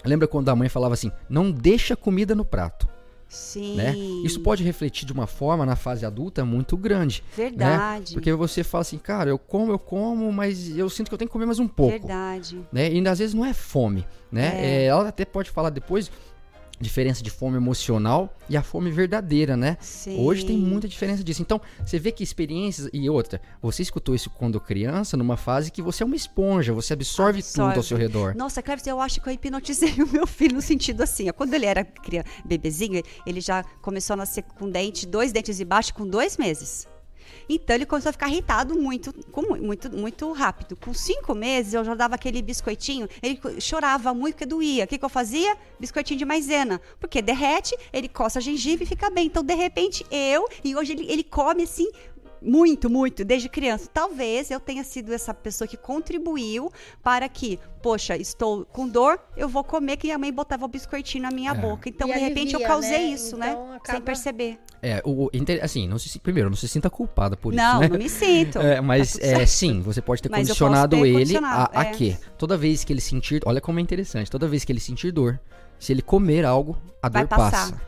[0.04, 2.88] Lembra quando a mãe falava assim: "Não deixa comida no prato",
[3.28, 3.76] Sim.
[3.76, 3.94] né?
[4.24, 7.22] Isso pode refletir de uma forma na fase adulta muito grande.
[7.36, 8.12] Verdade.
[8.12, 8.14] Né?
[8.14, 11.28] Porque você fala assim, cara, eu como, eu como, mas eu sinto que eu tenho
[11.28, 11.92] que comer mais um pouco.
[11.92, 12.58] Verdade.
[12.72, 12.90] Né?
[12.92, 14.52] E às vezes não é fome, né?
[14.54, 14.68] É.
[14.68, 16.10] É, ela até pode falar depois
[16.80, 19.76] diferença de fome emocional e a fome verdadeira, né?
[19.80, 20.18] Sim.
[20.20, 21.42] Hoje tem muita diferença disso.
[21.42, 25.82] Então, você vê que experiências e outra, você escutou isso quando criança, numa fase que
[25.82, 27.88] você é uma esponja, você absorve, tudo ao Absorve.
[27.88, 28.34] seu redor.
[28.36, 31.28] Nossa, Cleves, eu acho que eu hipnotizei o meu filho no sentido assim.
[31.28, 35.56] ó, Quando ele era criança, bebezinho, ele já começou a nascer com dente, dois dentes
[35.56, 36.86] de baixo com dois meses.
[37.48, 40.76] Então ele começou a ficar irritado muito, com mu- muito, muito rápido.
[40.76, 43.08] Com cinco meses eu já dava aquele biscoitinho.
[43.22, 44.84] Ele chorava muito porque doía.
[44.84, 45.56] O que, que eu fazia?
[45.80, 46.80] Biscoitinho de maisena.
[47.00, 49.26] Porque derrete, ele coça a gengiva e fica bem.
[49.26, 51.88] Então, de repente, eu, e hoje ele, ele come assim.
[52.40, 53.88] Muito, muito, desde criança.
[53.92, 56.70] Talvez eu tenha sido essa pessoa que contribuiu
[57.02, 61.22] para que, poxa, estou com dor, eu vou comer que a mãe botava o biscoitinho
[61.22, 61.88] na minha boca.
[61.88, 63.04] Então, E de repente, eu causei né?
[63.14, 63.76] isso, Então, né?
[63.76, 64.58] acaba- Sem perceber.
[64.80, 65.30] É, o, o-
[65.62, 67.88] assim, não se, primeiro, não se sinta culpada por não, isso, né?
[67.88, 68.58] não me sinto.
[68.62, 71.84] É, mas Tá é, sim, você pode ter Mas condicionado ter ele condicionado, a, a
[71.86, 71.90] é.
[71.90, 72.16] quê?
[72.36, 75.40] Toda vez que ele sentir, olha como é interessante, toda vez que ele sentir dor,
[75.80, 77.50] se ele comer algo, a Vai dor passar.
[77.72, 77.80] passa.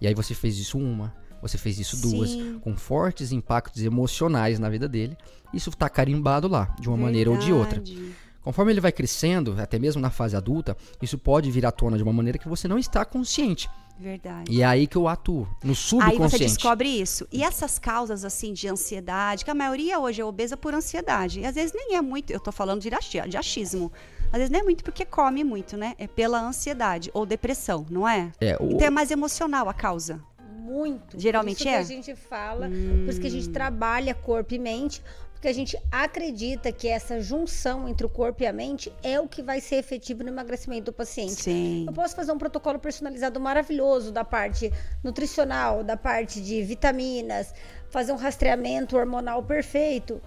[0.00, 1.14] E aí você fez isso uma,
[1.48, 2.58] você fez isso duas, Sim.
[2.62, 5.16] com fortes impactos emocionais na vida dele.
[5.52, 7.80] Isso tá carimbado lá, de uma maneira ou de outra.
[7.80, 8.12] Verdade.
[8.42, 12.02] Conforme ele vai crescendo, até mesmo na fase adulta, isso pode vir à tona de
[12.02, 13.68] uma maneira que você não está consciente.
[13.98, 14.50] Verdade.
[14.52, 16.30] E é aí que eu atuo, no Aí subconsciente.
[16.30, 17.26] você descobre isso.
[17.32, 21.40] E essas causas, assim, de ansiedade, que a maioria hoje é obesa por ansiedade.
[21.40, 22.90] E às vezes nem é muito, eu tô falando de,
[23.28, 23.90] de achismo.
[24.32, 25.94] Às vezes não é muito porque come muito, né?
[25.96, 28.32] É pela ansiedade ou depressão, não é?
[28.40, 30.20] É, o- Então é mais emocional a causa.
[30.64, 31.20] Muito.
[31.20, 31.76] Geralmente por isso é?
[31.76, 35.02] que a gente fala, por isso que a gente trabalha corpo e mente,
[35.34, 39.28] porque a gente acredita que essa junção entre o corpo e a mente é o
[39.28, 41.34] que vai ser efetivo no emagrecimento do paciente.
[41.34, 41.84] Sim.
[41.86, 44.72] Eu posso fazer um protocolo personalizado maravilhoso da parte
[45.02, 47.52] nutricional, da parte de vitaminas,
[47.90, 50.18] fazer um rastreamento hormonal perfeito.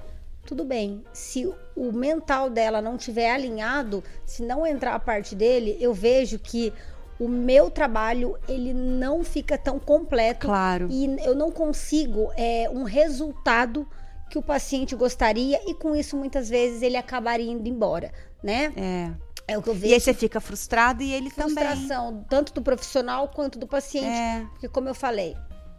[0.46, 1.04] Tudo bem.
[1.12, 6.38] Se o mental dela não tiver alinhado, se não entrar a parte dele, eu vejo
[6.38, 6.72] que
[7.20, 10.88] o meu trabalho ele não fica tão completo Claro.
[10.92, 13.88] e eu não consigo é, um resultado
[14.30, 18.12] que o paciente gostaria e com isso muitas vezes ele acabaria indo embora,
[18.44, 18.72] né?
[18.76, 19.28] É.
[19.54, 21.56] É o que eu E vejo aí você fica frustrado e ele também.
[21.56, 24.08] frustração tanto do profissional quanto do paciente.
[24.08, 24.46] É.
[24.52, 25.38] Porque, como eu falei,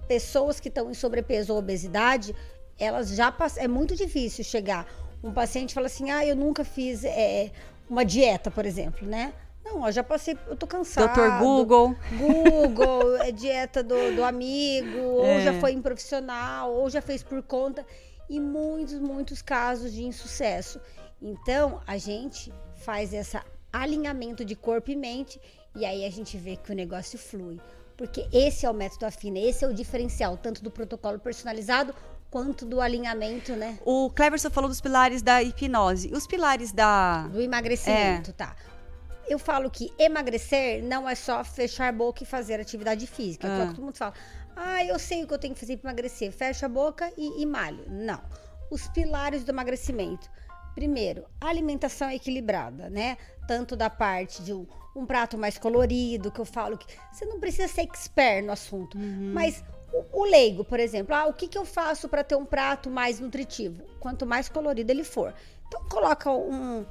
[0.09, 2.35] pessoas que estão em sobrepeso ou obesidade,
[2.79, 3.63] elas já passam.
[3.63, 4.87] É muito difícil chegar.
[5.23, 7.51] Um paciente fala assim: ah, eu nunca fiz é,
[7.91, 9.35] uma dieta, por exemplo, né?
[9.71, 11.15] Não, eu já passei, eu tô cansado.
[11.15, 11.95] Doutor Google.
[12.17, 15.41] Google, é dieta do, do amigo, ou É.
[15.43, 17.85] já foi em profissional, ou já fez por conta.
[18.29, 20.81] E muitos, muitos casos de insucesso.
[21.21, 23.39] Então, a gente faz esse
[23.73, 25.41] alinhamento de corpo e mente,
[25.75, 27.61] e aí a gente vê que o negócio flui.
[27.97, 31.95] Porque esse é o método afina, esse é o diferencial, tanto do protocolo personalizado
[32.31, 33.79] quanto do alinhamento, né?
[33.85, 36.09] O Cleverson falou dos pilares da hipnose.
[36.09, 37.27] E os pilares da.
[37.29, 38.55] Do emagrecimento, tá?
[39.29, 43.47] Eu falo que emagrecer não é só fechar a boca e fazer atividade física.
[43.49, 43.67] Que é o Ah.
[43.69, 44.15] que todo mundo fala.
[44.57, 46.33] Ah, eu sei o que eu tenho que fazer para emagrecer.
[46.33, 47.85] Fecha a boca e, e malho.
[47.89, 48.21] Não.
[48.71, 50.29] Os pilares do emagrecimento.
[50.75, 53.17] Primeiro, alimentação equilibrada, né?
[53.47, 57.41] Tanto da parte de um, um prato mais colorido, que eu falo que você não
[57.41, 59.33] precisa ser expert no assunto, Uhum.
[59.35, 62.45] mas o, o leigo, por exemplo, ah, o que, que eu faço para ter um
[62.45, 63.83] prato mais nutritivo?
[63.99, 65.35] Quanto mais colorido ele for.
[65.67, 66.85] Então, coloca um,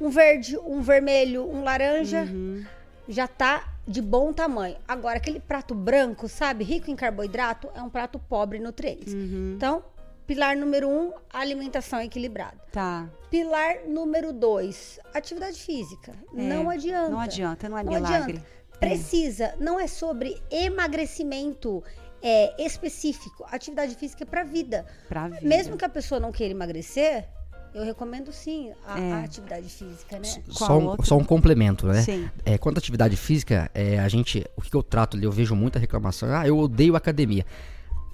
[0.00, 2.64] um verde, um vermelho, um laranja, Uhum.
[3.08, 4.76] já tá de bom tamanho.
[4.86, 9.14] Agora, aquele prato branco, sabe, rico em carboidrato, é um prato pobre em nutrientes.
[9.14, 9.54] Uhum.
[9.56, 9.82] Então,
[10.26, 12.56] pilar número um, alimentação equilibrada.
[12.70, 13.08] Tá.
[13.30, 16.12] Pilar número dois, atividade física.
[16.36, 17.08] É, não adianta.
[17.10, 18.16] Não adianta, não é Não milagre.
[18.32, 18.46] adianta.
[18.78, 21.82] Precisa, não é sobre emagrecimento
[22.22, 23.44] é, específico.
[23.50, 24.86] Atividade física é para vida.
[25.08, 25.40] Pra vida.
[25.46, 27.26] Mesmo que a pessoa não queira emagrecer,
[27.74, 29.12] eu recomendo sim a, É.
[29.12, 30.28] a atividade física, né?
[30.48, 32.02] Só um, só um complemento, né?
[32.02, 32.28] Sim.
[32.44, 35.54] É, quanto à atividade física, é, a gente, o que, eu trato ali, eu vejo
[35.54, 36.28] muita reclamação.
[36.34, 37.44] Ah, eu odeio academia.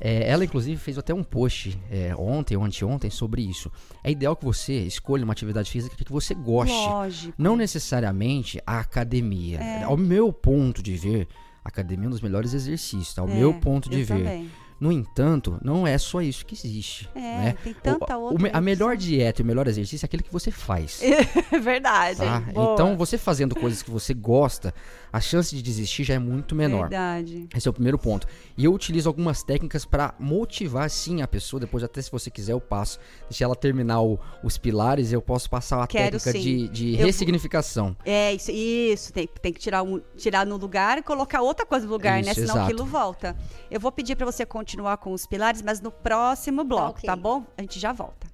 [0.01, 3.71] É, ela, inclusive, fez até um post é, ontem ou anteontem sobre isso.
[4.03, 6.75] É ideal que você escolha uma atividade física que você goste.
[6.75, 7.35] Lógico.
[7.38, 9.61] Não necessariamente a academia.
[9.61, 9.83] É.
[9.85, 11.29] Ao meu ponto de ver,
[11.64, 13.23] a academia é um dos melhores exercícios, tá?
[13.23, 14.19] Ao meu ponto de É, eu ver.
[14.19, 14.51] Também.
[14.81, 17.09] No entanto, não é só isso que existe.
[17.15, 17.57] É, né?
[17.63, 20.23] tem tanta O- o outra me- a melhor dieta e o melhor exercício é aquele
[20.23, 21.01] que você faz.
[21.53, 22.19] É verdade.
[22.19, 22.43] tá?
[22.51, 24.75] Então, você fazendo coisas que você gosta,
[25.13, 26.89] a chance de desistir já é muito menor.
[26.89, 27.49] Verdade.
[27.57, 28.27] Esse é o primeiro ponto.
[28.59, 31.61] E eu utilizo algumas técnicas pra motivar sim a pessoa.
[31.61, 32.99] Depois, até se você quiser, eu passo.
[33.31, 36.41] Deixa ela terminar o- os pilares eu posso passar uma Quero técnica sim.
[36.41, 37.97] de, de Eu ressignificação.
[38.05, 41.87] É, isso, isso tem, tem que tirar, um, tirar no lugar e colocar outra coisa
[41.87, 42.33] no lugar, né?
[42.33, 42.65] Isso, Senão exato.
[42.65, 43.37] aquilo volta.
[43.71, 47.07] Eu vou pedir para você continuar com os pilares, mas no próximo bloco, ok.
[47.07, 47.45] tá bom?
[47.57, 48.34] A gente já volta.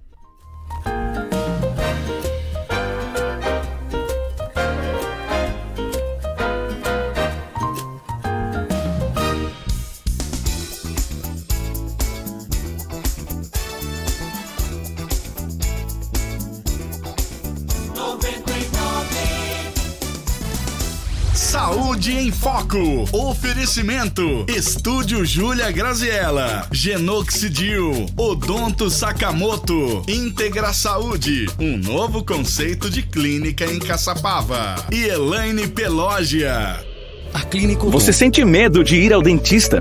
[21.71, 23.05] Saúde em Foco.
[23.13, 24.45] Oferecimento.
[24.49, 26.67] Estúdio Júlia Graziella.
[26.73, 28.07] Genoxidil.
[28.17, 30.03] Odonto Sakamoto.
[30.09, 31.47] Integra Saúde.
[31.61, 34.85] Um novo conceito de clínica em Caçapava.
[34.91, 36.85] E Elaine Pelógia.
[37.33, 37.87] A Clínica.
[37.87, 39.81] Você sente medo de ir ao dentista?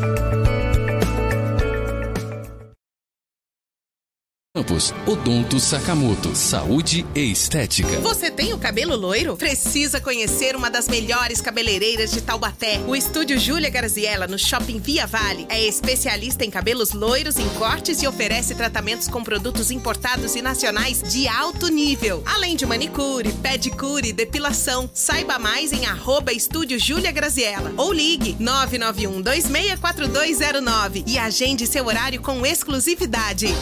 [4.71, 7.99] Campos, Odonto Sakamoto, Saúde e Estética.
[7.99, 9.35] Você tem o cabelo loiro?
[9.35, 12.79] Precisa conhecer uma das melhores cabeleireiras de Taubaté.
[12.87, 18.01] O estúdio Júlia Garziella, no Shopping Via Vale, é especialista em cabelos loiros em cortes
[18.01, 22.23] e oferece tratamentos com produtos importados e nacionais de alto nível.
[22.25, 24.89] Além de manicure, pedicure e depilação.
[24.93, 32.21] Saiba mais em arroba estúdio Júlia Graziella ou ligue 991 264209 e agende seu horário
[32.21, 33.53] com exclusividade.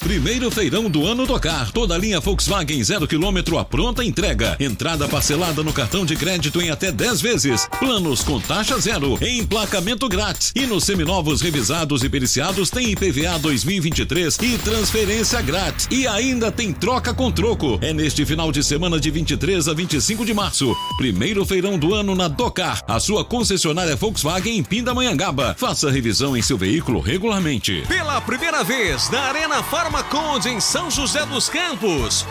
[0.00, 1.70] Primeiro feirão do ano Tocar.
[1.72, 4.56] Toda a linha Volkswagen 0 km a pronta entrega.
[4.58, 7.68] Entrada parcelada no cartão de crédito em até 10 vezes.
[7.78, 9.18] Planos com taxa zero.
[9.24, 10.52] Emplacamento grátis.
[10.56, 15.86] E nos seminovos revisados e periciados tem IPVA 2023 e transferência grátis.
[15.90, 17.78] E ainda tem troca com troco.
[17.82, 20.74] É neste final de semana de 23 a 25 de março.
[20.96, 22.82] Primeiro feirão do ano na Docar.
[22.88, 25.54] A sua concessionária Volkswagen em Pindamonhangaba.
[25.58, 27.84] Faça revisão em seu veículo regularmente.
[27.86, 32.24] Pela primeira vez na Arena Farmaconde em São José dos Campos.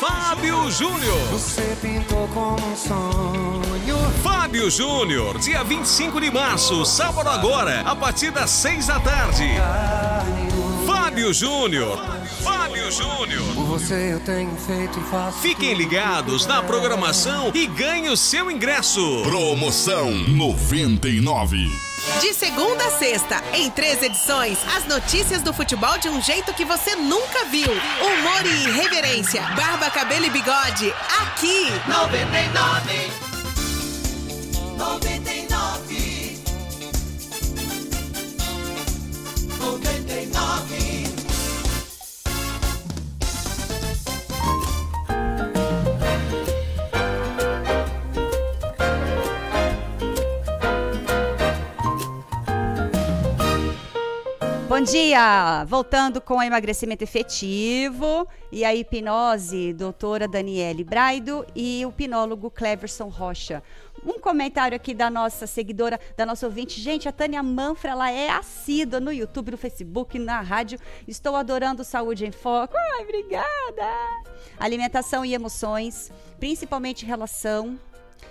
[0.00, 1.28] Fábio Júnior.
[1.30, 3.96] Você pintou como um sonho.
[4.20, 9.44] Fábio Júnior, dia 25 de março, sábado agora, a partir das 6 da tarde.
[10.84, 12.04] Fábio Júnior.
[12.42, 13.44] Fábio Júnior.
[13.54, 15.38] Por você eu tenho feito e faço.
[15.38, 19.22] Fiquem ligados na programação e ganhe o seu ingresso.
[19.22, 21.70] Promoção 99.
[22.20, 26.64] De segunda a sexta, em três edições, as notícias do futebol de um jeito que
[26.64, 27.70] você nunca viu.
[27.70, 31.70] Humor e irreverência, barba, cabelo e bigode, aqui.
[31.86, 33.12] 99
[34.76, 36.38] 99
[39.58, 41.07] 99
[54.68, 55.64] Bom dia!
[55.64, 63.08] Voltando com o emagrecimento efetivo e a hipnose, doutora Daniele Braido e o pinólogo Cleverson
[63.08, 63.62] Rocha.
[64.04, 66.82] Um comentário aqui da nossa seguidora, da nossa ouvinte.
[66.82, 70.78] Gente, a Tânia Manfra, ela é assídua no YouTube, no Facebook, na rádio.
[71.08, 72.74] Estou adorando Saúde em Foco.
[72.76, 73.88] Ai, obrigada!
[74.58, 77.80] Alimentação e emoções, principalmente relação,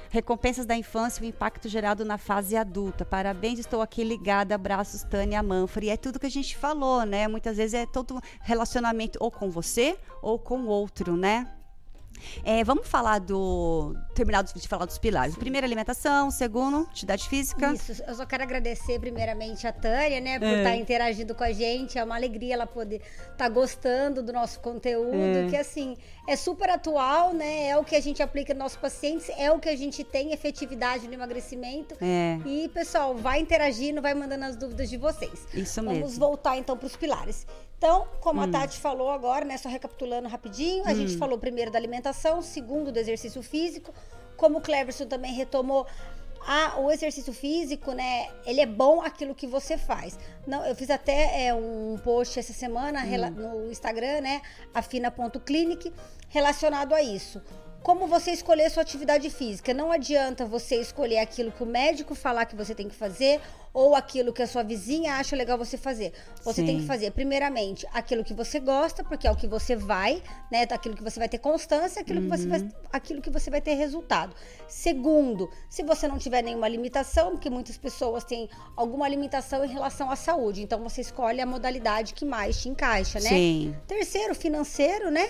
[0.10, 3.06] Recompensas da infância e o impacto gerado na fase adulta.
[3.06, 4.56] Parabéns, estou aqui ligada.
[4.56, 5.90] Abraços, Tânia Manfred.
[5.90, 7.28] É tudo que a gente falou, né?
[7.28, 11.48] Muitas vezes é todo relacionamento ou com você ou com o outro, né?
[12.44, 13.96] É, vamos falar do.
[14.16, 15.36] Terminar de falar dos pilares.
[15.36, 16.32] Primeiro, alimentação.
[16.32, 17.74] Segundo, atividade física.
[17.74, 20.58] Isso, eu só quero agradecer primeiramente a Tânia, né, por É.
[20.58, 21.98] estar interagindo com a gente.
[21.98, 23.02] É uma alegria ela poder
[23.32, 25.48] estar gostando do nosso conteúdo, É.
[25.50, 25.96] que assim,
[26.28, 27.68] é super atual, né?
[27.70, 30.34] É o que a gente aplica nos nossos pacientes, é o que a gente tem
[30.34, 31.96] efetividade no emagrecimento.
[32.02, 32.38] É.
[32.46, 35.48] E, pessoal, vai interagindo, vai mandando as dúvidas de vocês.
[35.54, 36.20] Isso Vamos mesmo.
[36.20, 37.46] voltar então para os pilares.
[37.78, 38.44] Então, como Hum.
[38.44, 41.20] a Tati falou agora, né, só recapitulando rapidinho, a gente Hum.
[41.20, 43.94] falou primeiro da alimentação, segundo do exercício físico,
[44.36, 45.86] como o Cleverson também retomou
[46.50, 48.30] a- o exercício físico, né?
[48.46, 50.18] Ele é bom aquilo que você faz.
[50.46, 54.42] Não, eu fiz até é, um post essa semana rela- no Instagram, né?
[54.74, 55.92] Afina.clinic,
[56.30, 57.42] relacionado a isso.
[57.88, 59.74] Como você escolher sua atividade física?
[59.74, 63.40] Não adianta você escolher aquilo que o médico falar que você tem que fazer
[63.74, 66.12] ou aquilo que a sua vizinha acha legal você fazer.
[66.44, 66.82] Você tem Sim.
[66.82, 70.22] que fazer, primeiramente, aquilo que você gosta, porque é o que você vai,
[70.52, 70.68] né?
[70.70, 72.72] Aquilo que você vai ter constância, aquilo, que, você vai, Uhum.
[72.92, 74.36] aquilo que você vai ter resultado.
[74.68, 80.12] Segundo, se você não tiver nenhuma limitação, porque muitas pessoas têm alguma limitação em relação
[80.12, 83.30] à saúde, então você escolhe a modalidade que mais te encaixa, né?
[83.30, 83.74] Sim.
[83.88, 85.26] Terceiro, financeiro, né?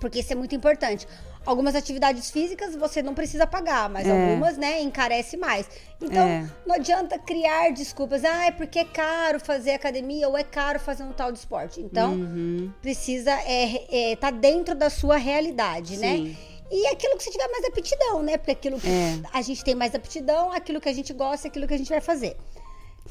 [0.00, 1.06] Porque isso é muito importante.
[1.46, 4.10] Algumas atividades físicas você não precisa pagar, mas É.
[4.10, 5.66] algumas, né, encarece mais.
[6.02, 6.50] Então, É.
[6.66, 8.24] não adianta criar desculpas.
[8.24, 11.80] Ah, é porque é caro fazer academia ou é caro fazer um tal de esporte.
[11.80, 12.72] Então, Uhum.
[12.82, 16.16] precisa é, é, tá dentro da sua realidade, né?
[16.16, 16.36] Sim.
[16.68, 18.36] E aquilo que você tiver mais aptidão, né?
[18.36, 19.20] Porque aquilo que É.
[19.32, 21.88] a gente tem mais aptidão, aquilo que a gente gosta, é aquilo que a gente
[21.90, 22.36] vai fazer.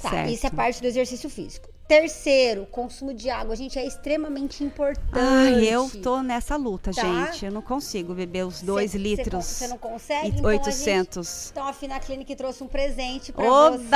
[0.01, 0.29] Tá, Certo.
[0.29, 1.69] isso é parte do exercício físico.
[1.87, 3.55] Terceiro, consumo de água.
[3.55, 5.07] Gente, é extremamente importante.
[5.13, 7.01] Ai, eu tô nessa luta, Tá?
[7.03, 7.45] gente.
[7.45, 9.45] Eu não consigo beber os dois Cê- litros.
[9.45, 10.27] Você não consegue?
[10.27, 11.27] e Então, a 800.
[11.27, 13.77] gente- Então a Fina Clinic trouxe um presente pra Oba!
[13.77, 13.95] você.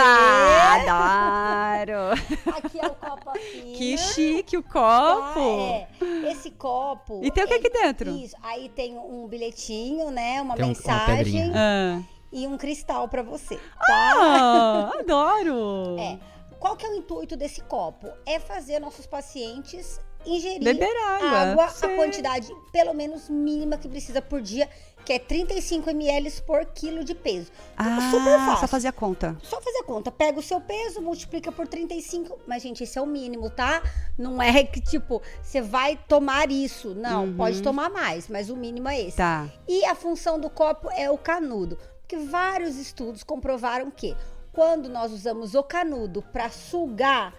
[0.88, 2.12] Adoro!
[2.58, 3.74] Aqui é o copo Fina.
[3.78, 5.40] Que chique o copo!
[5.40, 5.88] É,
[6.32, 7.22] esse copo.
[7.24, 8.12] E tem o que é- aqui dentro?
[8.12, 8.36] Isso.
[8.44, 10.42] Aí tem um bilhetinho, né?
[10.42, 11.52] Uma Tem um- uma mensagem.
[11.56, 12.00] Ah.
[12.32, 13.56] e um cristal pra você.
[13.56, 14.14] Tá?
[14.16, 15.96] Ah, adoro!
[15.98, 16.20] É.
[16.60, 18.08] Qual que é o intuito desse copo?
[18.26, 20.94] É fazer nossos pacientes ingerir Beber
[21.32, 21.96] água, a sim.
[21.96, 24.70] quantidade pelo menos mínima que precisa por dia,
[25.06, 27.50] que é 35 ml por quilo de peso.
[27.74, 28.60] Então, Ah, super fácil.
[28.60, 29.38] só fazer a conta.
[29.42, 30.12] Só fazer a conta.
[30.12, 32.38] Pega o seu peso, multiplica por 35.
[32.46, 33.82] Mas, gente, esse é o mínimo, tá?
[34.18, 36.94] Não é que, tipo, você vai tomar isso.
[36.94, 37.38] Não, Uhum.
[37.38, 39.16] pode tomar mais, mas o mínimo é esse.
[39.16, 39.48] Tá.
[39.70, 41.78] E a função do copo é o canudo.
[42.02, 44.18] Porque vários estudos comprovaram que
[44.52, 47.34] quando nós usamos o canudo para sugar,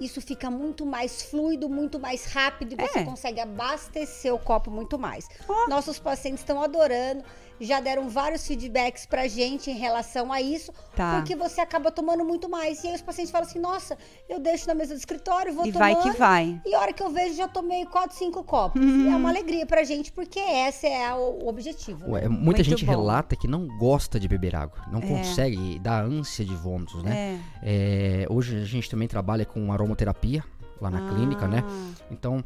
[0.00, 3.04] isso fica muito mais fluido, muito mais rápido e você É.
[3.04, 5.26] consegue abastecer o copo muito mais.
[5.68, 7.24] Nossos pacientes estão adorando,
[7.60, 11.16] já deram vários feedbacks pra gente em relação a isso, Tá.
[11.16, 12.82] porque você acaba tomando muito mais.
[12.84, 13.96] E aí os pacientes falam assim: nossa,
[14.28, 15.94] eu deixo na mesa do escritório, vou E tomando.
[15.94, 16.60] vai que vai.
[16.66, 18.80] E a hora que eu vejo, já tomei 4, 5 copos.
[18.80, 19.06] Uhum.
[19.06, 22.10] E é uma alegria pra gente, porque esse é o, objetivo.
[22.12, 22.28] Ué, né?
[22.28, 22.90] muita Muito gente bom.
[22.92, 25.06] relata que não gosta de beber água, não É.
[25.06, 27.40] consegue, dá ânsia de vômitos, né?
[27.62, 30.44] É, hoje a gente também trabalha com aromaterapia
[30.80, 31.62] lá na clínica, né?
[31.66, 32.04] Ah.
[32.10, 32.44] Então,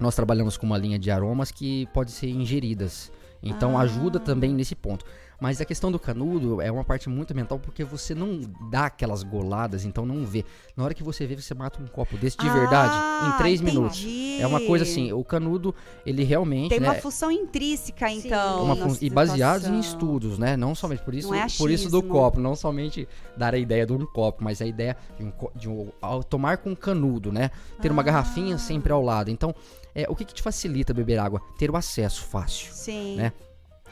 [0.00, 3.10] nós trabalhamos com uma linha de aromas que pode ser ingeridas.
[3.42, 3.82] Então, Ah.
[3.82, 5.04] ajuda também nesse ponto.
[5.40, 8.40] Mas a questão do canudo é uma parte muito mental porque você não
[8.72, 10.44] dá aquelas goladas, então não vê.
[10.76, 13.60] Na hora que você vê, você mata um copo desse de verdade Ah, em três
[13.60, 13.76] entendi.
[13.76, 14.04] minutos.
[14.40, 15.72] É uma coisa assim, o canudo,
[16.04, 18.64] ele realmente, Tem né, uma função intrínseca, então.
[18.64, 20.56] uma fun- e baseados em estudos, né?
[20.56, 23.86] Não somente por isso, Não é por isso do copo, não somente dar a ideia
[23.86, 27.52] de um copo, mas a ideia de, um, de um- ao tomar com canudo, né?
[27.80, 28.04] Ter uma Ah.
[28.06, 29.30] garrafinha sempre ao lado.
[29.30, 29.54] Então,
[29.94, 31.40] é, o que, que te facilita beber água?
[31.58, 33.16] Ter o acesso fácil, Sim.
[33.16, 33.32] né?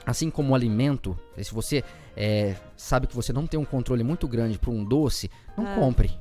[0.04, 1.82] Assim como o alimento, se você
[2.16, 5.74] é, sabe que você não tem um controle muito grande para um doce, não Ah.
[5.74, 6.16] compre.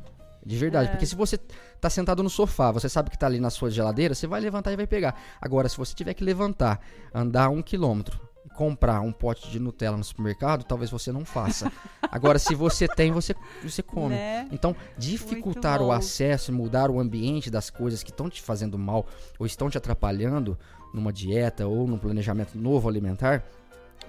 [0.46, 0.92] De verdade, É.
[0.92, 1.38] porque se você
[1.80, 4.72] tá sentado no sofá, você sabe que tá ali na sua geladeira, você vai levantar
[4.72, 5.16] e vai pegar.
[5.42, 6.80] Agora, se você tiver que levantar,
[7.14, 8.20] andar um quilômetro,
[8.56, 11.72] comprar um pote de Nutella no supermercado, talvez você não faça.
[12.12, 14.16] Agora, se você tem, você, você come.
[14.16, 14.48] Né?
[14.52, 19.06] Então, dificultar o acesso e mudar o ambiente das coisas que estão te fazendo mal
[19.38, 20.58] ou estão te atrapalhando
[20.94, 23.44] numa dieta ou num planejamento novo alimentar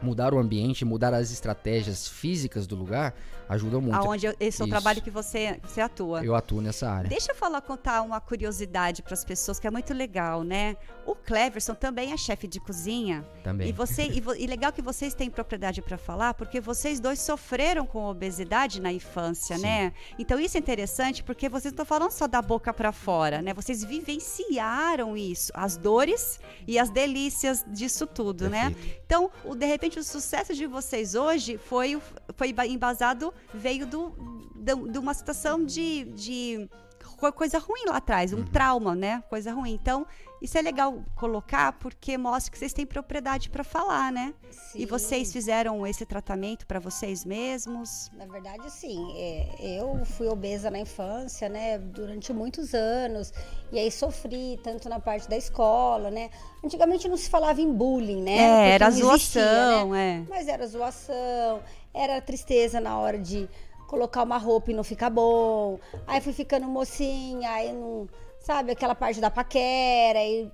[0.03, 3.15] mudar o ambiente, mudar as estratégias físicas do lugar,
[3.49, 3.95] ajuda muito.
[3.97, 4.69] Aonde eu- esse é o Isso.
[4.69, 6.25] trabalho que você, você atua.
[6.25, 7.09] Eu atuo nessa área.
[7.09, 10.77] Deixa eu falar, contar uma curiosidade para as pessoas que é muito legal, né?
[11.05, 13.25] O Cleverson também é chefe de cozinha.
[13.45, 13.69] Também.
[13.69, 17.87] E, você, e, e legal que vocês têm propriedade para falar, porque vocês dois sofreram
[17.87, 19.63] com obesidade na infância, Sim.
[19.63, 19.93] né?
[20.19, 23.55] Então isso é interessante porque vocês não estão falando só da boca para fora, né?
[23.55, 28.75] Vocês vivenciaram isso, as dores e as delícias disso tudo, né?
[29.07, 32.01] Então, o, de repente, o sucesso de vocês hoje foi,
[32.37, 34.11] foi ba- embasado, veio do,
[34.55, 36.69] do- de uma situação de, de
[37.17, 38.41] co- coisa ruim lá atrás, Uhum.
[38.41, 39.23] um trauma, né?
[39.29, 39.73] Coisa ruim.
[39.75, 40.07] Então,
[40.43, 44.35] isso é legal colocar porque mostra que vocês têm propriedade para falar, né?
[44.75, 44.87] E Sim.
[44.87, 48.11] vocês fizeram esse tratamento para vocês mesmos?
[48.15, 48.99] Na verdade, sim.
[49.17, 51.79] É, eu fui obesa na infância, né?
[51.79, 53.33] Durante muitos anos.
[53.73, 56.29] E aí sofri, tanto na parte da escola, né?
[56.63, 58.37] Antigamente não se falava em bullying, né?
[58.37, 60.25] É, Porque era existia, zoação, né?
[60.27, 60.27] é.
[60.29, 61.63] Mas era zoação,
[61.97, 63.49] era tristeza na hora de
[63.89, 65.79] colocar uma roupa e não ficar bom.
[66.07, 68.07] Aí fui ficando mocinha, aí não.
[68.39, 70.23] Sabe, aquela parte da paquera.
[70.23, 70.51] E,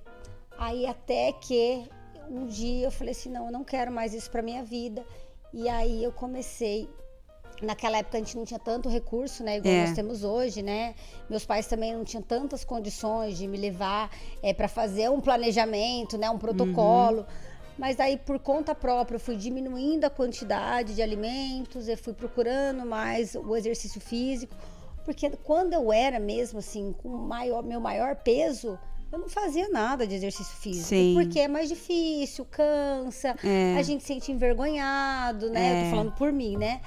[0.57, 1.87] aí até que
[2.29, 5.05] um dia eu falei assim: não, eu não quero mais isso pra minha vida.
[5.53, 6.89] E aí eu comecei.
[7.61, 9.57] Naquela época a gente não tinha tanto recurso, né?
[9.57, 9.81] Igual É.
[9.85, 10.95] nós temos hoje, né?
[11.29, 14.09] Meus pais também não tinham tantas condições de me levar
[14.41, 16.29] é, para fazer um planejamento, né?
[16.29, 17.25] Um protocolo.
[17.77, 22.85] Mas aí, por conta própria, eu fui diminuindo a quantidade de alimentos, eu fui procurando
[22.85, 24.53] mais o exercício físico.
[25.03, 28.79] Porque quando eu era mesmo, assim, com o maior, meu maior peso,
[29.11, 30.87] eu não fazia nada de exercício físico.
[30.87, 31.13] Sim.
[31.15, 33.75] Porque é mais difícil, cansa, É.
[33.77, 35.71] a gente se sente envergonhado, né?
[35.71, 35.83] Eu É.
[35.83, 36.79] tô falando por mim, né?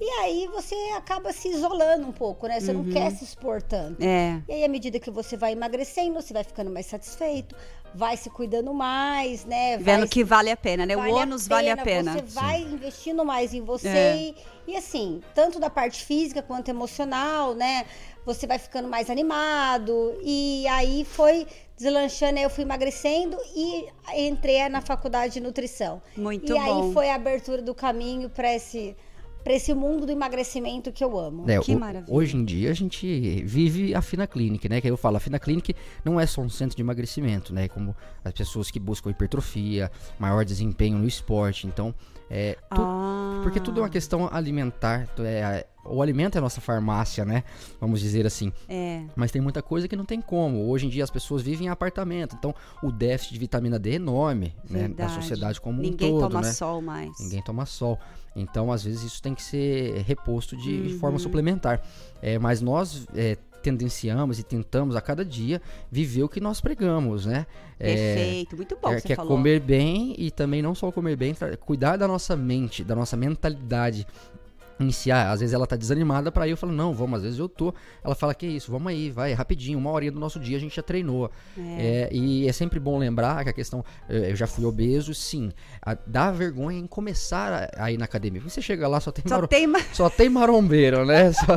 [0.00, 2.60] E aí você acaba se isolando um pouco, né?
[2.60, 2.92] Você não Uhum.
[2.92, 4.02] quer se expor tanto.
[4.02, 4.42] É.
[4.48, 7.56] E aí, à medida que você vai emagrecendo, você vai ficando mais satisfeito,
[7.94, 9.78] vai se cuidando mais, né?
[9.78, 10.96] Vendo vai que vale a pena, né?
[10.96, 12.14] vale o ônus vale a pena.
[12.14, 13.88] Você vai investindo mais em você.
[13.88, 14.16] É.
[14.16, 14.36] E,
[14.66, 17.86] e assim, tanto da parte física quanto emocional, né?
[18.26, 20.18] Você vai ficando mais animado.
[20.22, 26.02] E aí foi deslanchando, aí eu fui emagrecendo e entrei na faculdade de nutrição.
[26.16, 26.86] Muito e bom.
[26.86, 28.96] aí foi a abertura do caminho para esse,
[29.44, 31.44] pra esse mundo do emagrecimento que eu amo.
[31.48, 31.62] É, o-
[32.08, 34.80] Hoje em dia a gente vive a Fina Clinic, né?
[34.80, 35.74] Que eu falo, a Fina Clinic
[36.04, 37.68] não é só um centro de emagrecimento, né?
[37.68, 41.66] Como as pessoas que buscam hipertrofia, maior desempenho no esporte.
[41.66, 41.94] Então,
[42.30, 42.56] é.
[42.74, 43.40] tu- Ah.
[43.42, 45.06] Porque tudo é uma questão alimentar.
[45.18, 47.44] é, o alimento é a nossa farmácia, né?
[47.78, 48.50] Vamos dizer assim.
[48.68, 49.02] É.
[49.14, 50.66] Mas tem muita coisa que não tem como.
[50.70, 52.34] Hoje em dia as pessoas vivem em apartamento.
[52.38, 54.88] Então, o déficit de vitamina D é enorme, né?
[54.96, 56.52] Na sociedade como Ninguém um todo, toma né?
[56.52, 57.10] sol mais.
[57.20, 57.98] Ninguém toma sol.
[58.34, 60.98] Então, às vezes, isso tem que ser reposto de Uhum.
[60.98, 61.82] forma suplementar.
[62.22, 65.60] É, mas nós é, tendenciamos e tentamos a cada dia
[65.90, 67.46] viver o que nós pregamos, né?
[67.80, 69.36] É, Perfeito, muito bom é, que é falou.
[69.36, 74.06] comer bem e também não só comer bem, cuidar da nossa mente, da nossa mentalidade
[74.80, 75.30] iniciar.
[75.30, 77.72] Às vezes ela tá desanimada pra ir, eu falo, não, vamos, às vezes eu tô.
[78.02, 80.76] Ela fala, que isso, vamos aí, vai, rapidinho, uma horinha do nosso dia a gente
[80.76, 81.30] já treinou.
[81.56, 82.08] É.
[82.10, 85.52] É, e é sempre bom lembrar que a questão, eh, eu já fui obeso, sim,
[85.80, 88.40] a- dá vergonha em começar a, a ir na academia.
[88.40, 91.32] Você chega lá, só tem, Só maro- tem ma- só tem marombeiro, né?
[91.44, 91.56] Só,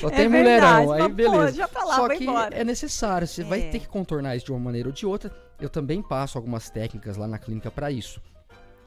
[0.00, 1.52] só É tem verdade, mulherão, aí pô, beleza.
[1.56, 2.54] já tá lá, só que embora.
[2.54, 3.70] é necessário, você vai É.
[3.70, 5.30] ter que contornar isso de uma maneira ou de outra.
[5.60, 8.20] Eu também passo algumas técnicas lá na clínica pra isso.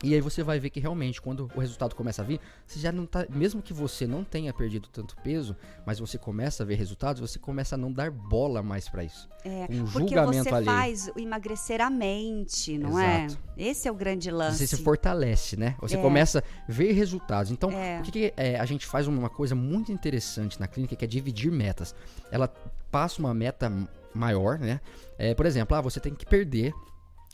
[0.03, 2.37] E aí você vai ver que realmente, quando o resultado começa a vir,
[2.67, 3.25] você já não tá.
[3.29, 7.39] Mesmo que você não tenha perdido tanto peso, mas você começa a ver resultados, você
[7.39, 9.29] começa a não dar bola mais pra isso.
[9.45, 10.65] É, um porque julgamento você ali.
[10.65, 13.25] faz o emagrecer a mente, não é?
[13.25, 13.41] Exato.
[13.57, 14.57] Esse é o grande lance.
[14.67, 15.75] Você se fortalece, né?
[15.79, 16.01] Você É.
[16.01, 17.49] começa a ver resultados.
[17.49, 17.99] Então, É.
[18.01, 21.07] o que, que é, a gente faz uma coisa muito interessante na clínica que é
[21.07, 21.95] dividir metas.
[22.29, 22.49] Ela
[22.91, 23.71] passa uma meta
[24.13, 24.81] maior, né?
[25.17, 26.73] É, por exemplo, ah, você tem que perder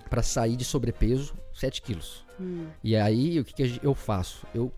[0.07, 2.28] para sair de sobrepeso 7 quilos.
[2.39, 2.67] Hum.
[2.83, 4.45] E aí, o que, que eu faço?
[4.53, 4.71] Eu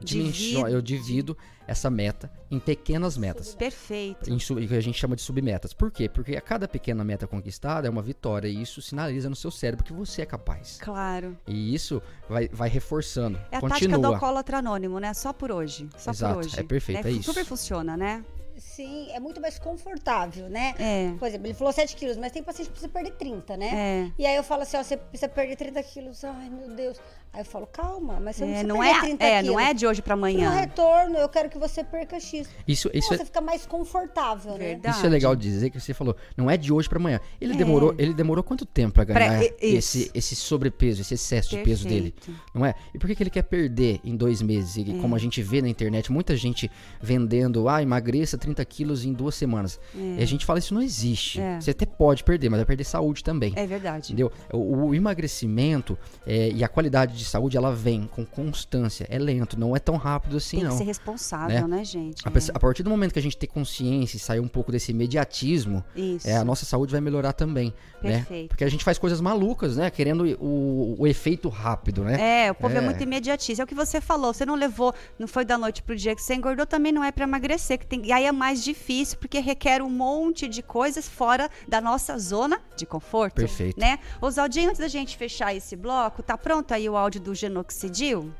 [0.00, 1.36] dimensiono, eu divido
[1.66, 3.54] essa meta em pequenas metas.
[3.54, 4.28] Perfeito.
[4.30, 4.36] Em
[4.66, 5.72] que a gente chama de submetas.
[5.72, 6.08] Por quê?
[6.08, 9.84] Porque a cada pequena meta conquistada é uma vitória e isso sinaliza no seu cérebro
[9.84, 10.78] que você é capaz.
[10.82, 11.36] Claro.
[11.46, 13.38] E isso vai, vai reforçando.
[13.50, 13.68] É a Continua.
[13.80, 15.14] tática do alcoólatra anônimo, né?
[15.14, 15.88] Só por hoje.
[15.96, 16.58] Só Exato, por hoje.
[16.58, 17.10] é perfeito, Né?
[17.10, 17.32] é isso.
[17.32, 18.24] Super funciona, né?
[18.62, 20.74] Sim, é muito mais confortável, né?
[20.78, 21.12] É.
[21.18, 23.70] Por exemplo, ele falou 7 quilos, mas tem paciente que precisa perder 30, né?
[24.06, 24.12] É.
[24.18, 26.24] E aí eu falo assim, ó, você precisa perder 30 quilos.
[26.24, 26.98] Ai, meu Deus.
[27.34, 29.52] Aí eu falo, calma, mas você não É, precisa não perder é, 30 é, quilos.
[29.54, 30.50] não é de hoje pra No amanhã.
[30.50, 32.46] retorno, eu quero que você perca X.
[32.68, 34.78] Isso, isso, você é, fica mais confortável, né?
[34.90, 37.18] isso é legal de dizer que você falou, não é de hoje pra amanhã.
[37.40, 37.56] Ele É.
[37.56, 41.62] demorou, ele demorou quanto tempo pra ganhar Pra- e- esse, esse sobrepeso, esse excesso de
[41.62, 42.10] peso dele?
[42.12, 42.40] Perfeito.
[42.52, 42.74] Não é?
[42.92, 44.76] E por que, que ele quer perder em dois meses?
[44.76, 45.00] E É.
[45.00, 46.70] como a gente vê na internet, muita gente
[47.00, 49.80] vendendo, ah, emagreça 30 quilos em duas semanas.
[49.96, 50.16] É.
[50.20, 51.40] E a gente fala, isso não existe.
[51.40, 51.58] É.
[51.58, 53.54] Você até pode perder, mas vai perder saúde também.
[53.56, 54.08] É verdade.
[54.12, 54.30] Entendeu?
[54.52, 59.06] O, o emagrecimento é, e a qualidade de saúde, ela vem com constância.
[59.10, 60.72] É lento, não é tão rápido assim, Tem não.
[60.72, 62.22] que ser responsável, né, gente?
[62.26, 62.42] A, É.
[62.54, 65.84] a partir do momento que a gente tem consciência e sair um pouco desse imediatismo,
[66.24, 68.18] é, a nossa saúde vai melhorar também, né?
[68.18, 68.48] Perfeito.
[68.48, 69.90] Porque a gente faz coisas malucas, né?
[69.90, 72.46] Querendo o, o efeito rápido, né?
[72.46, 72.80] É, o povo é.
[72.80, 73.62] muito imediatista.
[73.62, 74.32] É o que você falou.
[74.32, 77.12] Você não levou, não foi da noite pro dia que você engordou, também não é
[77.12, 77.78] para emagrecer.
[77.78, 81.80] Que tem, e aí é mais difícil, porque requer um monte de coisas fora da
[81.80, 83.34] nossa zona de conforto.
[83.36, 83.78] Perfeito.
[83.78, 83.98] Né?
[84.20, 88.32] Osaldinho, antes da gente fechar esse bloco, tá pronto aí o áudio do Genoxidil?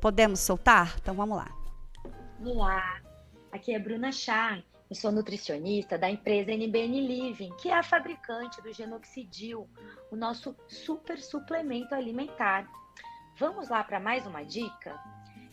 [0.00, 0.96] Podemos soltar?
[1.00, 1.48] Então vamos lá.
[2.44, 3.00] Olá,
[3.50, 4.62] aqui é Bruna Chá.
[4.88, 9.68] Eu sou nutricionista da empresa NBN Living, que é a fabricante do Genoxidil,
[10.12, 12.68] o nosso super suplemento alimentar.
[13.36, 14.96] Vamos lá para mais uma dica?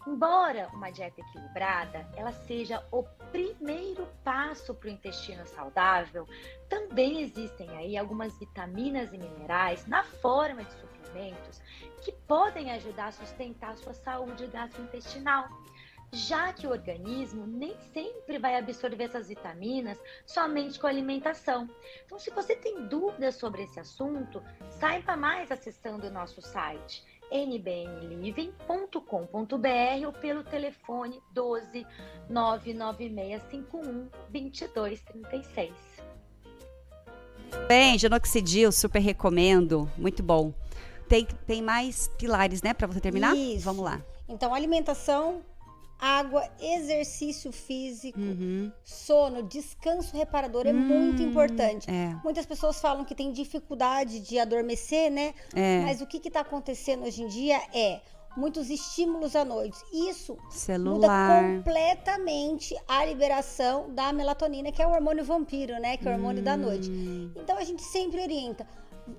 [0.05, 6.27] Embora uma dieta equilibrada ela seja o primeiro passo para o intestino saudável,
[6.69, 10.92] também existem aí algumas vitaminas e minerais na forma de suplementos
[12.01, 15.49] que podem ajudar a sustentar a sua saúde gastrointestinal
[16.13, 21.67] já que o organismo nem sempre vai absorver essas vitaminas somente com a alimentação.
[22.05, 30.05] Então, se você tem dúvidas sobre esse assunto, saiba mais acessando o nosso site nbnliving.com.br
[30.05, 31.83] ou pelo telefone 12
[32.29, 35.73] 99651 2236.
[37.67, 39.89] Bem, Genoxidil, super recomendo.
[39.97, 40.53] Muito bom.
[41.13, 43.35] Tem, tem mais pilares, né, para você terminar?
[43.37, 43.63] Isso.
[43.65, 44.01] Vamos lá.
[44.27, 45.41] Então, alimentação,
[45.99, 48.71] água, exercício físico, Uhum.
[48.83, 51.87] sono, descanso reparador é Hum, muito importante.
[51.87, 52.15] é.
[52.23, 55.35] Muitas pessoas falam que tem dificuldade de adormecer, né?
[55.55, 55.81] É.
[55.81, 58.01] Mas o que está acontecendo hoje em dia é
[58.35, 59.77] muitos estímulos à noite.
[59.93, 61.43] Isso Celular.
[61.43, 65.95] muda completamente a liberação da melatonina, que é o hormônio vampiro, né?
[65.95, 66.89] Que é o hormônio da noite.
[66.89, 67.31] Hum.
[67.35, 68.65] Então a gente sempre orienta.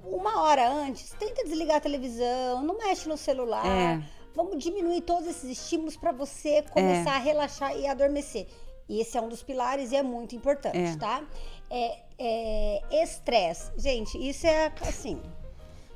[0.04, 3.66] Uma hora antes, tenta desligar a televisão, não mexe no celular.
[3.66, 4.02] É.
[4.34, 8.46] Vamos diminuir todos esses estímulos para você começar a relaxar e adormecer.
[8.88, 10.96] E esse é um dos pilares e é muito importante, É.
[10.96, 11.22] tá?
[11.70, 13.70] É, é, estresse.
[13.76, 15.20] Gente, isso é assim,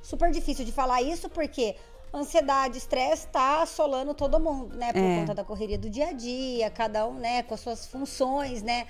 [0.02, 1.76] super difícil de falar isso porque
[2.14, 4.92] ansiedade, estresse tá assolando todo mundo, né?
[4.92, 5.16] Por É.
[5.20, 8.86] conta da correria do dia a dia, cada um, né, com as suas funções, né?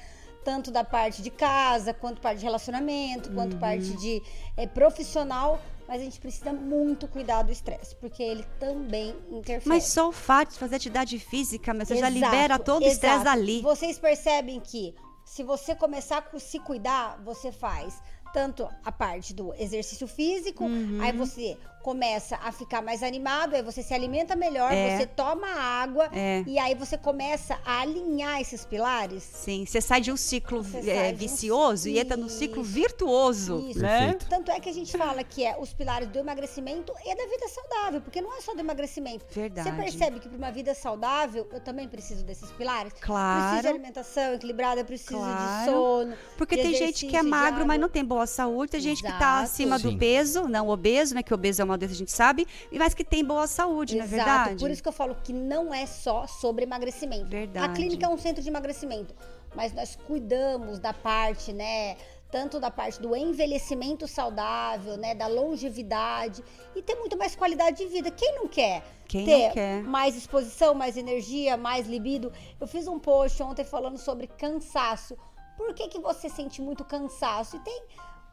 [0.49, 3.59] Tanto da parte de casa, quanto parte de relacionamento, quanto Uhum.
[3.61, 4.23] parte de
[4.57, 5.61] é, profissional.
[5.87, 9.69] Mas a gente precisa muito cuidar do estresse, porque ele também interfere.
[9.69, 12.87] Mas só o fato de fazer atividade física, mas você já Exato, libera todo o
[12.87, 13.29] estresse exato.
[13.29, 13.61] ali.
[13.61, 14.95] Vocês percebem que
[15.25, 20.99] se você começar a se cuidar, você faz tanto a parte do exercício físico, Uhum.
[21.03, 24.97] aí você começa a ficar mais animado, aí você se alimenta melhor, É.
[24.99, 26.43] você toma água É.
[26.47, 29.23] e aí você começa a alinhar esses pilares.
[29.23, 33.65] Sim, você sai de um ciclo é, de um vicioso e entra num ciclo virtuoso,
[33.71, 33.79] Isso.
[33.81, 34.17] né?
[34.29, 37.49] Tanto é que a gente fala que é os pilares do emagrecimento e da vida
[37.49, 39.25] saudável, porque não é só do emagrecimento.
[39.31, 39.71] Verdade.
[39.71, 42.93] Você percebe que para uma vida saudável, eu também preciso desses pilares?
[43.01, 43.41] Claro.
[43.43, 45.59] Preciso de alimentação equilibrada, preciso Claro.
[45.65, 46.17] de sono.
[46.37, 48.73] Porque de tem gente que é magro, mas não tem boa saúde.
[48.73, 49.43] Tem gente que tá Exato.
[49.45, 49.99] acima do Sim.
[49.99, 51.23] peso, não obeso, né?
[51.23, 54.07] Que obeso é uma doença, a gente sabe, mas que tem boa saúde, não é
[54.07, 54.61] Exato, verdade?
[54.61, 57.27] por isso que eu falo que não é só sobre emagrecimento.
[57.27, 57.65] Verdade.
[57.67, 59.15] A clínica é um centro de emagrecimento,
[59.55, 61.97] mas nós cuidamos da parte, né,
[62.31, 66.45] tanto da parte do envelhecimento saudável, né, da longevidade
[66.77, 68.11] e ter muito mais qualidade de vida.
[68.11, 68.83] Quem não quer?
[69.07, 69.83] Quem ter não quer?
[69.83, 72.33] mais exposição, mais energia, mais libido.
[72.61, 75.17] Eu fiz um post ontem falando sobre cansaço.
[75.57, 77.57] Por que, que você sente muito cansaço?
[77.57, 77.83] E tem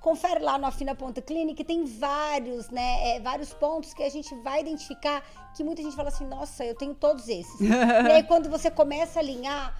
[0.05, 4.35] confere lá no Afina Ponta Clínica, tem vários, né, é, vários pontos que a gente
[4.43, 5.23] vai identificar
[5.55, 7.57] que muita gente fala assim, nossa, eu tenho todos esses.
[7.59, 9.75] e aí quando você começa a alinhar,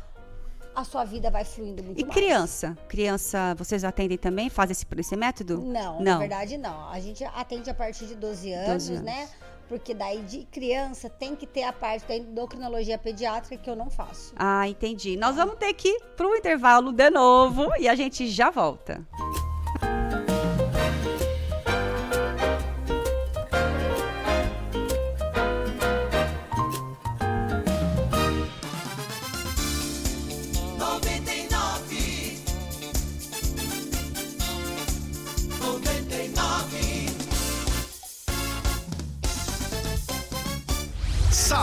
[0.76, 2.16] a sua vida vai fluindo muito E mais.
[2.16, 2.76] criança?
[2.88, 4.50] Criança, vocês atendem também?
[4.50, 5.62] Fazem esse, esse método?
[5.62, 6.90] Não, na verdade não.
[6.90, 9.06] A gente atende a partir de 12 anos, 12 anos.
[9.06, 9.30] né?
[9.70, 13.92] Porque daí de criança tem que ter a parte da endocrinologia pediátrica que eu não
[13.92, 14.34] faço.
[14.36, 15.18] Ah, entendi.
[15.18, 19.08] Nós vamos ter que ir pro intervalo de novo e a gente já volta.
[19.16, 20.05] Noventa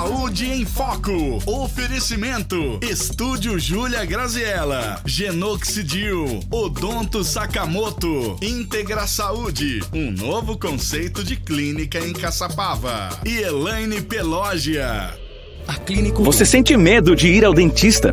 [0.03, 1.38] Saúde em Foco.
[1.46, 2.80] Oferecimento.
[2.82, 5.00] Estúdio Júlia Graziella.
[5.07, 6.40] Genoxidil.
[6.50, 8.36] Odonto Sakamoto.
[8.42, 9.80] Integra Saúde.
[9.92, 13.11] Um novo conceito de clínica em Caçapava.
[13.24, 15.16] E Elaine Pelógia.
[16.18, 18.12] Você sente medo de ir ao dentista?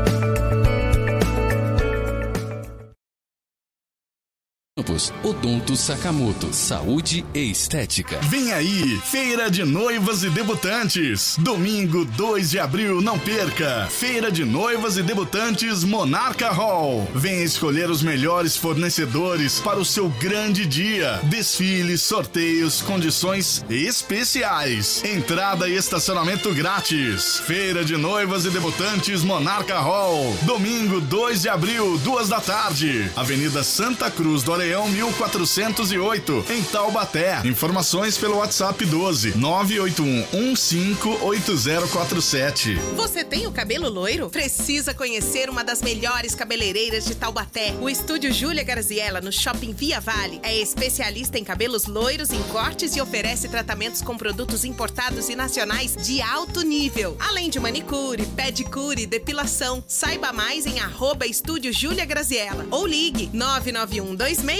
[4.81, 8.17] Campos, Odonto Sakamoto, Saúde e Estética.
[8.23, 11.35] Vem aí, Feira de Noivas e Debutantes.
[11.37, 13.87] Domingo 2 de abril, não perca.
[13.91, 17.07] Feira de Noivas e Debutantes Monarca Hall.
[17.13, 21.19] Venha escolher os melhores fornecedores para o seu grande dia.
[21.23, 25.03] Desfiles, sorteios, condições especiais.
[25.03, 27.39] Entrada e estacionamento grátis.
[27.45, 30.35] Feira de Noivas e Debutantes Monarca Hall.
[30.43, 33.11] Domingo 2 de abril, duas da tarde.
[33.15, 37.41] Avenida Santa Cruz do Areão 1408, em Taubaté.
[37.43, 42.75] Informações pelo WhatsApp 12 981 158047.
[42.95, 44.29] Você tem o cabelo loiro?
[44.29, 47.75] Precisa conhecer uma das melhores cabeleireiras de Taubaté.
[47.81, 52.95] O estúdio Júlia Garziella, no Shopping Via Vale, é especialista em cabelos loiros, em cortes
[52.95, 57.17] e oferece tratamentos com produtos importados e nacionais de alto nível.
[57.19, 59.83] Além de manicure, pedicure, depilação.
[59.85, 64.15] Saiba mais em arroba estúdio Júlia Graziella ou ligue 991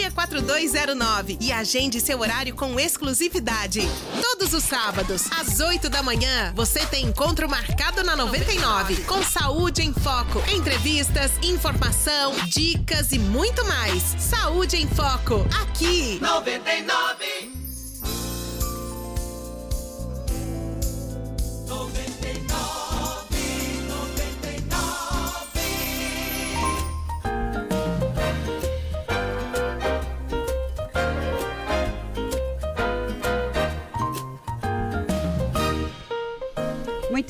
[0.10, 3.82] 264209 e agende seu horário com exclusividade.
[4.22, 9.84] Todos os sábados, às 8 da manhã, você tem encontro marcado na 99 com Saúde
[9.84, 10.42] em Foco.
[10.52, 14.02] Entrevistas, informação, dicas e muito mais.
[14.18, 16.20] Saúde em Foco, aqui.
[16.22, 17.61] 99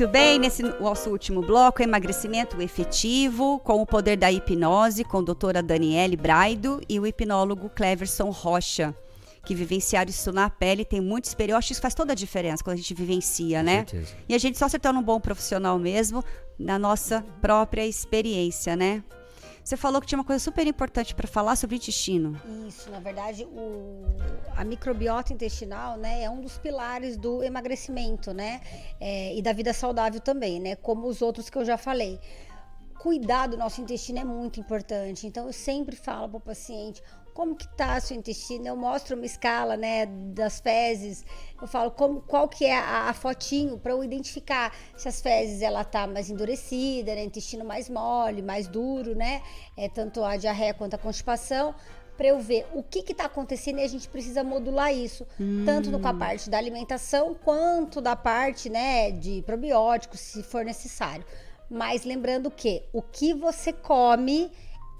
[0.02, 5.22] Muito bem, nesse nosso último bloco, emagrecimento efetivo, com o poder da hipnose, com a
[5.22, 8.95] doutora Daniele Braido e o hipnólogo Cleverson Rocha,
[9.45, 11.54] que vivenciaram isso na pele, tem muita experiência.
[11.54, 13.86] Eu acho que isso faz toda a diferença quando a gente vivencia, né?
[13.88, 14.16] certeza.
[14.28, 16.24] E a gente só se torna um bom profissional mesmo
[16.58, 19.04] na nossa própria experiência, né?
[19.64, 22.39] Você falou que tinha uma coisa super importante para falar sobre o intestino.
[22.68, 24.03] Isso, na verdade, o,
[24.55, 28.62] a microbiota intestinal, né, é um dos pilares do emagrecimento, né,
[28.99, 32.20] é, e da vida saudável também, né, como os outros que eu já falei.
[32.99, 35.26] Cuidar do nosso intestino é muito importante.
[35.26, 37.01] Então, eu sempre falo para o paciente
[37.34, 38.68] como que tá seu intestino.
[38.68, 41.26] Eu mostro uma escala, né, das fezes.
[41.62, 45.62] Eu falo como, qual que é a, a fotinho para eu identificar se as fezes
[45.62, 49.42] ela tá mais endurecida, né, intestino mais mole, mais duro, né,
[49.78, 51.76] é tanto a diarreia quanto a constipação
[52.18, 55.26] para eu ver o que está acontecendo e a gente precisa modular isso,
[55.66, 60.64] tanto no, com a parte da alimentação quanto da parte né, de probióticos, se for
[60.64, 61.26] necessário.
[61.68, 64.52] Mas lembrando que o que você come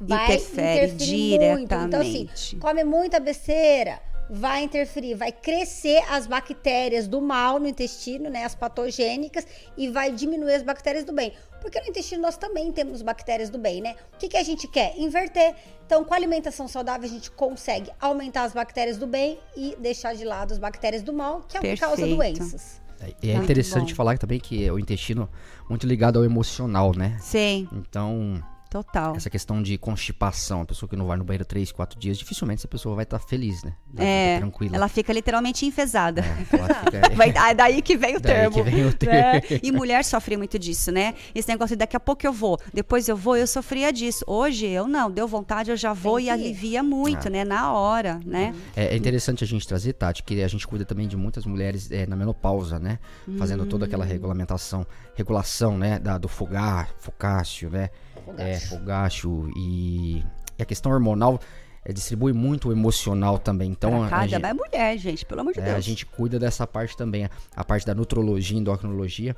[0.02, 1.74] vai Interfere interferir muito.
[1.74, 2.56] Então, assim, diretamente.
[2.58, 8.56] come muita besteira, vai interferir, vai crescer as bactérias do mal no intestino, né, as
[8.56, 9.46] patogênicas,
[9.78, 11.34] e vai diminuir as bactérias do bem.
[11.62, 13.96] Porque no intestino nós também temos bactérias do bem, né?
[14.16, 14.98] O que, que a gente quer?
[14.98, 15.54] Inverter.
[15.86, 20.16] Então, com a alimentação saudável, a gente consegue aumentar as bactérias do bem e deixar
[20.16, 22.82] de lado as bactérias do mal, que é o que causa doenças.
[23.22, 23.96] E é Muito interessante bom.
[23.96, 25.30] falar também que o intestino
[25.70, 27.18] muito ligado ao emocional, né?
[27.20, 28.42] Sim, Então,
[28.72, 29.16] total.
[29.16, 32.62] essa questão de constipação, a pessoa que não vai no banheiro três, quatro dias, dificilmente
[32.62, 33.74] essa pessoa vai estar feliz, né?
[33.94, 34.76] Vai É, tranquila.
[34.76, 36.22] ela fica literalmente enfesada.
[36.22, 36.36] Ela
[36.68, 38.56] fica- Vai, ah, daí que vem o Daí termo.
[38.56, 38.92] que vem o né?
[38.94, 39.60] termo.
[39.62, 41.14] E mulher sofre muito disso, né?
[41.36, 44.24] Esse negócio de daqui a pouco eu vou, depois eu vou, eu sofria disso.
[44.26, 47.30] Hoje eu não, deu vontade, eu já vou Tem e que alivia muito, Ah.
[47.30, 47.44] né?
[47.44, 48.56] Na hora, né?
[48.76, 51.92] É, é interessante a gente trazer, Tati, que a gente cuida também de muitas mulheres
[51.92, 53.00] é, na menopausa, né?
[53.38, 53.88] Fazendo toda Hum.
[53.88, 56.00] aquela regulamentação, regulação, né?
[56.00, 57.90] Da, do fogar, focácio, né?
[58.38, 60.24] É, fogácio e,
[60.58, 61.40] e a questão hormonal
[61.84, 63.72] é, distribui muito o emocional também.
[63.72, 65.78] Então, Pra a, cada gente, vai mulher, gente, pelo amor de é, Deus.
[65.78, 69.36] a gente cuida dessa parte também, a, a parte da nutrologia, endocrinologia.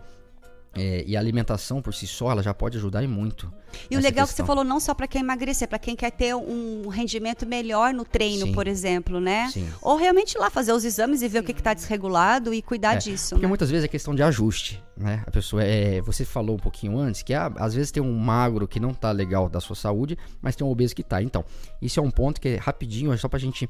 [0.76, 3.54] É, e a alimentação por si só, ela já pode ajudar e muito.
[3.90, 4.46] E o legal é que você questão.
[4.46, 8.46] falou não só para quem emagrecer, para quem quer ter um rendimento melhor no treino,
[8.48, 8.52] Sim.
[8.54, 9.50] por exemplo, né?
[9.52, 9.68] Sim.
[9.82, 12.96] Ou realmente ir lá fazer os exames e ver o que está desregulado e cuidar
[12.96, 13.30] É, disso.
[13.32, 13.50] Porque né?
[13.50, 15.24] muitas vezes é questão de ajuste, né?
[15.26, 16.02] A pessoa é.
[16.02, 19.12] Você falou um pouquinho antes que ah, às vezes tem um magro que não tá
[19.12, 21.22] legal da sua saúde, mas tem um obeso que tá.
[21.22, 21.44] Então,
[21.82, 23.70] isso é um ponto que é rapidinho, é só pra gente.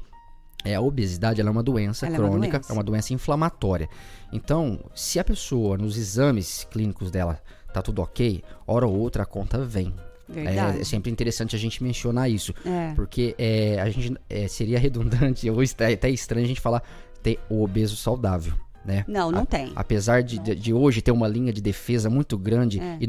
[0.64, 2.72] É, a obesidade ela é uma doença Ela é uma crônica, doença.
[2.72, 3.88] é uma doença inflamatória.
[4.32, 7.38] Então, se a pessoa nos exames clínicos dela
[7.72, 9.92] tá tudo ok, hora ou outra a conta vem.
[10.34, 12.54] É, é sempre interessante a gente mencionar isso.
[12.64, 12.94] É.
[12.94, 16.82] Porque é, a gente é, seria redundante, ou até estranho a gente falar
[17.22, 18.54] ter o obeso saudável.
[18.84, 19.04] né?
[19.06, 19.72] Não, não A- tem.
[19.76, 22.96] Apesar de, de, de hoje ter uma linha de defesa muito grande É.
[23.00, 23.06] e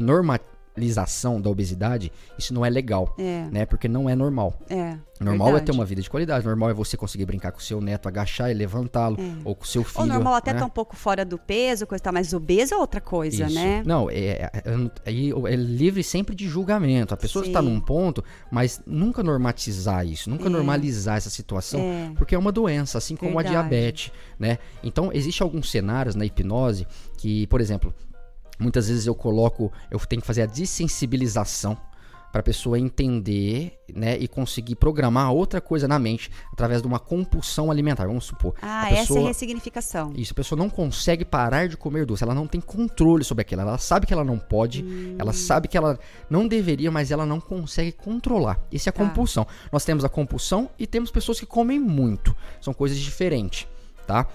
[0.76, 3.46] normalização da obesidade, isso não é legal, É.
[3.50, 3.66] né?
[3.66, 4.58] Porque não é normal.
[4.68, 4.96] É.
[5.18, 5.66] Normal é verdade.
[5.66, 6.44] ter uma vida de qualidade.
[6.44, 9.66] Normal é você conseguir brincar com o seu neto, agachar e levantá-lo, ou com o
[9.66, 10.00] seu filho.
[10.02, 10.58] Ou normal até né?
[10.58, 13.54] tá um pouco fora do peso, coisa tal, mas obeso é outra coisa, Isso.
[13.54, 13.82] né?
[13.86, 14.50] Não, é, é,
[15.06, 17.14] é- é livre sempre de julgamento.
[17.14, 20.50] A pessoa está num ponto, mas nunca normatizar isso, nunca É.
[20.50, 22.10] normalizar essa situação, É.
[22.16, 23.56] porque é uma doença, assim como Verdade.
[23.56, 24.58] a diabetes, né?
[24.84, 27.94] Então, existe alguns cenários na hipnose que, por exemplo,
[28.58, 31.76] muitas vezes eu coloco, eu tenho que fazer a desensibilização
[32.32, 36.98] para a pessoa entender, né, e conseguir programar outra coisa na mente através de uma
[36.98, 38.06] compulsão alimentar.
[38.06, 40.12] Vamos supor, Ah, a essa é pessoa a ressignificação.
[40.14, 43.62] isso, a pessoa não consegue parar de comer doce, ela não tem controle sobre aquilo,
[43.62, 44.84] ela sabe que ela não pode,
[45.18, 45.98] ela sabe que ela
[46.28, 48.60] não deveria, mas ela não consegue controlar.
[48.70, 49.02] Isso é a Tá.
[49.02, 49.46] compulsão.
[49.72, 53.66] Nós temos a compulsão e temos pessoas que comem muito, são coisas diferentes,
[54.06, 54.26] tá?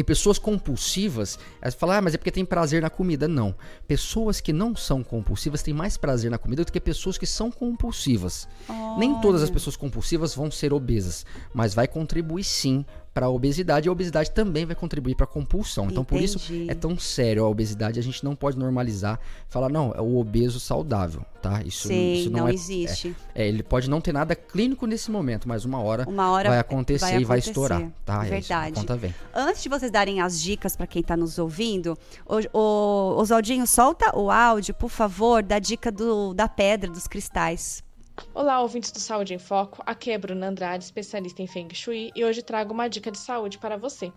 [0.00, 3.28] E pessoas compulsivas, elas falam, ah, mas é porque tem prazer na comida.
[3.28, 3.54] Não.
[3.86, 7.50] Pessoas que não são compulsivas têm mais prazer na comida do que pessoas que são
[7.50, 8.48] compulsivas.
[8.96, 12.82] Nem todas as pessoas compulsivas vão ser obesas, mas vai contribuir sim
[13.12, 15.88] para a obesidade e a obesidade também vai contribuir para a compulsão.
[15.90, 16.70] Então por isso Entendi.
[16.70, 20.60] é tão sério a obesidade, a gente não pode normalizar, falar não, é o obeso
[20.60, 21.62] saudável, tá?
[21.62, 23.14] Isso, Sei, isso não é, existe.
[23.34, 26.48] É, é, ele pode não ter nada clínico nesse momento, mas uma hora, Uma hora
[26.50, 27.50] vai acontecer vai e vai acontecer.
[27.50, 28.20] estourar, tá?
[28.20, 28.74] É isso, Verdade.
[28.74, 29.14] conta vem.
[29.34, 34.16] Antes de vocês darem as dicas para quem está nos ouvindo, o, o Oswaldinho, solta
[34.16, 37.82] o áudio, por favor, da dica do, da pedra, dos cristais.
[38.34, 39.82] Olá, ouvintes do Saúde em Foco.
[39.84, 43.58] Aqui é Bruna Andrade, especialista em Feng Shui, e hoje trago uma dica de saúde
[43.58, 44.12] para você.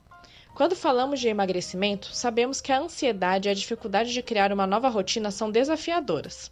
[0.54, 4.88] Quando falamos de emagrecimento, sabemos que a ansiedade e a dificuldade de criar uma nova
[4.88, 6.52] rotina são desafiadoras.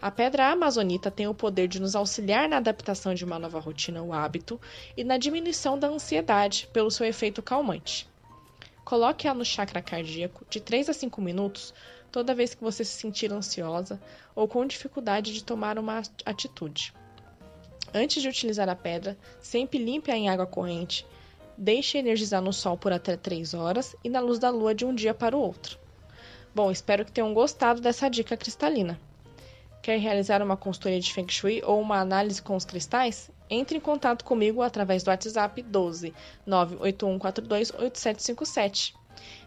[0.00, 4.02] A pedra amazonita tem o poder de nos auxiliar na adaptação de uma nova rotina
[4.02, 4.60] ou hábito
[4.96, 8.08] e na diminuição da ansiedade pelo seu efeito calmante.
[8.84, 11.72] Coloque-a no chakra cardíaco de 3 a 5 minutos
[12.12, 13.98] toda vez que você se sentir ansiosa
[14.34, 16.92] ou com dificuldade de tomar uma atitude.
[17.94, 21.06] Antes de utilizar a pedra, sempre limpe-a em água corrente.
[21.56, 24.94] Deixe energizar no sol por até 3 horas e na luz da lua de um
[24.94, 25.78] dia para o outro.
[26.54, 29.00] Bom, espero que tenham gostado dessa dica cristalina.
[29.82, 33.30] Quer realizar uma consultoria de Feng Shui ou uma análise com os cristais?
[33.50, 36.14] Entre em contato comigo através do WhatsApp 12
[36.46, 38.94] 98142 8757.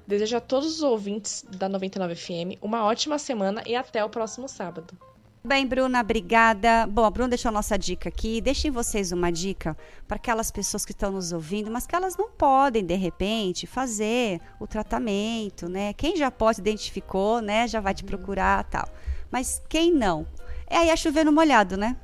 [0.07, 4.47] Desejo a todos os ouvintes da 99 FM uma ótima semana e até o próximo
[4.47, 4.95] sábado.
[5.43, 6.87] Bem, Bruna, obrigada.
[6.87, 8.41] Bom, a Bruna deixou a nossa dica aqui.
[8.41, 9.77] Deixem vocês uma dica
[10.07, 14.41] para aquelas pessoas que estão nos ouvindo, mas que elas não podem, de repente, fazer
[14.59, 15.93] o tratamento, né?
[15.93, 17.67] Quem já pode, identificou, né?
[17.67, 18.87] Já vai te procurar tal.
[19.29, 20.25] Mas quem não?
[20.67, 21.95] É aí a chover no molhado, né?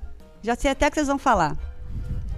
[0.43, 1.57] Já sei até o que vocês vão falar.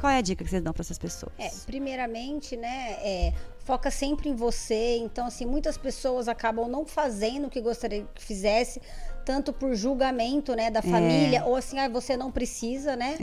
[0.04, 1.32] Qual é a dica que vocês dão para essas pessoas?
[1.40, 4.98] É, primeiramente, né, é, foca sempre em você.
[4.98, 8.82] Então, assim, muitas pessoas acabam não fazendo o que gostaria que fizesse,
[9.24, 13.16] tanto por julgamento, né, da família, ou assim, ah, você não precisa, né?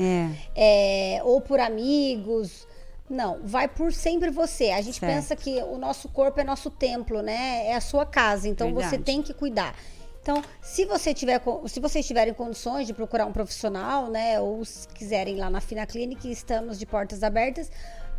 [0.57, 1.17] É.
[1.19, 2.67] É, ou por amigos.
[3.11, 4.71] Não, vai por sempre você.
[4.71, 5.13] A gente Certo.
[5.13, 7.67] pensa que o nosso corpo é nosso templo, né?
[7.67, 8.49] É a sua casa.
[8.49, 9.03] Então você Verdade.
[9.03, 9.75] tem que cuidar.
[10.23, 14.87] Então, se você tiver, se vocês tiverem condições de procurar um profissional, né, ou se
[14.89, 17.71] quiserem ir lá na Fina Clinic, estamos de portas abertas.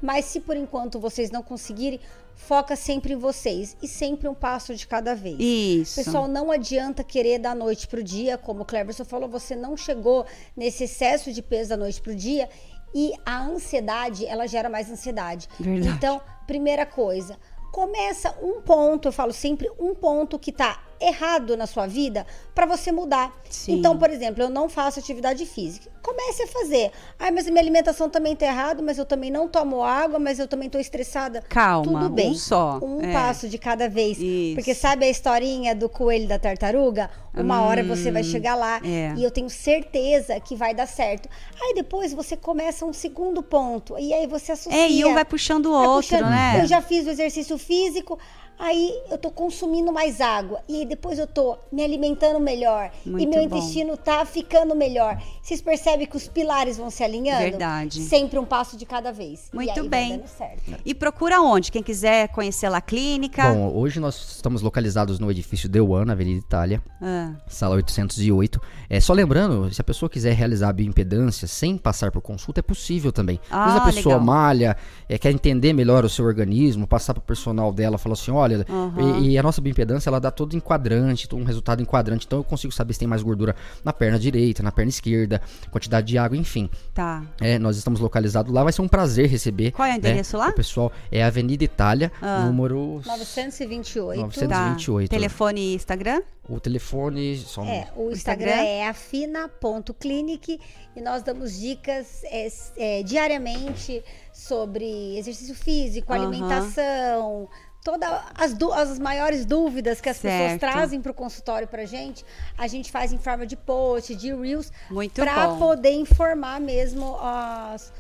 [0.02, 2.00] Mas se por enquanto vocês não conseguirem,
[2.36, 5.38] foca sempre em vocês e sempre um passo de cada vez.
[5.40, 6.04] Isso.
[6.04, 10.26] Pessoal, não adianta querer da noite pro dia, como o Cleverson falou, você não chegou
[10.58, 12.50] nesse excesso de peso da noite pro dia
[12.96, 15.48] e a ansiedade, ela gera mais ansiedade.
[15.60, 15.96] Verdade.
[15.96, 17.38] Então, primeira coisa,
[17.72, 22.66] começa um ponto, eu falo sempre um ponto que tá errado na sua vida para
[22.66, 23.34] você mudar.
[23.50, 23.74] Sim.
[23.74, 25.90] Então, por exemplo, eu não faço atividade física.
[26.02, 26.92] Comece a fazer.
[27.20, 30.48] Ai, mas minha alimentação também tá errada, mas eu também não tomo água, mas eu
[30.48, 31.42] também tô estressada.
[31.48, 32.32] Calma, Tudo bem.
[32.32, 32.80] um só.
[32.82, 33.14] Um É.
[33.14, 34.18] passo de cada vez.
[34.20, 34.56] Isso.
[34.56, 37.10] Porque sabe a historinha do coelho da tartaruga?
[37.34, 39.14] Uma hora você vai chegar lá é.
[39.16, 41.30] e eu tenho certeza que vai dar certo.
[41.62, 44.78] Aí depois você começa um segundo ponto e aí você associa.
[44.78, 46.30] É, e um vai puxando o outro, puxando.
[46.30, 46.60] né?
[46.62, 48.20] Eu já fiz o exercício físico,
[48.62, 50.60] aí eu tô consumindo mais água.
[50.70, 52.92] E aí depois eu tô me alimentando melhor.
[53.06, 53.58] e Muito meu bom.
[53.58, 55.22] intestino tá ficando melhor.
[55.42, 57.42] Vocês percebem que os pilares vão se alinhando?
[57.42, 58.02] Verdade.
[58.04, 59.50] Sempre um passo de cada vez.
[59.52, 60.10] e Muito aí bem.
[60.10, 60.62] Vai dando certo.
[60.86, 61.72] E procura onde?
[61.72, 63.52] Quem quiser conhecer lá a clínica.
[63.52, 67.32] Bom, hoje nós estamos localizados no edifício Deuan, na Avenida Itália, Ah.
[67.48, 68.62] sala 808.
[68.90, 72.64] É, só lembrando, se a pessoa quiser realizar a bioimpedância sem passar por consulta, é
[72.64, 73.40] possível também.
[73.50, 74.26] Às vezes Ah, a pessoa legal.
[74.26, 74.78] malha,
[75.10, 78.51] é, quer entender melhor o seu organismo, passar para o personal dela, falar assim, olha,
[78.70, 79.20] Uhum.
[79.22, 82.26] E, e a nossa bioimpedância, ela dá todo em quadrante, todo um resultado em quadrante.
[82.26, 86.08] Então eu consigo saber se tem mais gordura na perna direita, na perna esquerda, quantidade
[86.08, 86.70] de água, enfim.
[86.94, 87.24] Tá.
[87.40, 89.72] É, nós estamos localizados lá, vai ser um prazer receber.
[89.72, 90.50] Qual é o né, endereço lá?
[90.50, 92.46] O pessoal é Avenida Itália, Ah.
[92.46, 94.20] número 928.
[94.22, 95.10] 928.
[95.10, 95.16] Tá.
[95.16, 96.22] Telefone e Instagram?
[96.50, 98.64] O telefone, só um É, o Instagram, Instagram?
[98.64, 100.60] é afina.clinic
[100.96, 102.48] e nós damos dicas é,
[102.78, 106.24] é, diariamente sobre exercício físico, Aham.
[106.28, 107.48] alimentação,
[107.84, 108.56] todas as,
[108.90, 110.60] as maiores dúvidas que as pessoas Certo.
[110.60, 112.24] trazem para o consultório pra gente,
[112.58, 117.92] a gente faz em forma de post, de reels, Muito para poder informar mesmo as-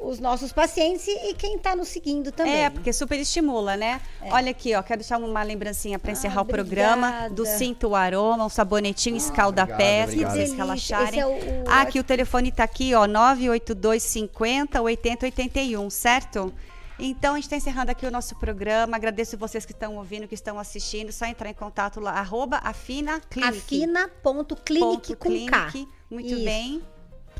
[0.00, 2.54] os nossos pacientes e quem está nos seguindo também.
[2.66, 4.00] É, porque super estimula, né?
[4.30, 6.68] Olha aqui, ó, quero deixar uma lembrancinha para encerrar o obrigada.
[6.68, 11.08] programa do Cinto Aroma, um sabonetinho escalda-pés, obrigado, para vocês relaxarem.
[11.08, 15.90] Esse é o- o- Ah, aqui o telefone tá aqui, ó, 982 50 80 81,
[15.90, 16.52] certo?
[16.98, 18.96] Então, a gente está encerrando aqui o nosso programa.
[18.96, 21.12] Agradeço vocês que estão ouvindo, que estão assistindo.
[21.12, 23.58] Só entrar em contato lá, arroba afina clinic.
[23.58, 25.86] Afina.clinic Ponto com K.
[26.10, 26.44] Muito Isso.
[26.44, 26.82] bem.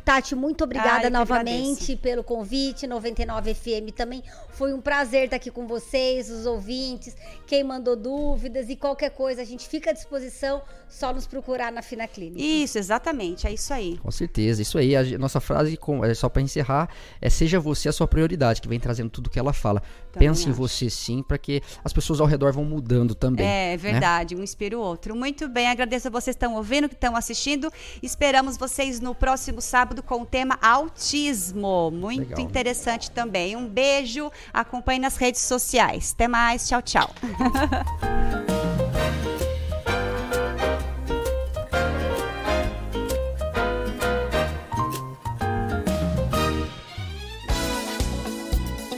[0.09, 2.87] Tati, muito obrigada que novamente pelo convite.
[2.87, 7.15] 99 FM também foi um prazer estar aqui com vocês, os ouvintes,
[7.47, 11.83] quem mandou dúvidas e qualquer coisa, a gente fica à disposição, só nos procurar na
[11.83, 12.41] Fina Clínica.
[12.43, 13.47] Isso, exatamente.
[13.47, 13.99] É isso aí.
[13.99, 14.97] Com certeza, isso aí.
[14.97, 16.89] A nossa frase, com- é só para encerrar,
[17.21, 19.83] é seja você a sua prioridade, que vem trazendo tudo que ela fala.
[20.19, 20.59] Pense em acho.
[20.59, 23.47] você sim, para que as pessoas ao redor vão mudando também.
[23.47, 23.77] É né?
[23.77, 25.15] verdade, um inspira o outro.
[25.15, 27.73] Muito bem, agradeço a vocês que estão ouvindo, que estão assistindo.
[28.03, 31.91] Esperamos vocês no próximo sábado com o tema autismo.
[31.91, 32.41] Muito Legal.
[32.41, 33.57] interessante também.
[33.57, 36.13] Um beijo, acompanhe nas redes sociais.
[36.15, 37.11] Até mais, tchau, tchau.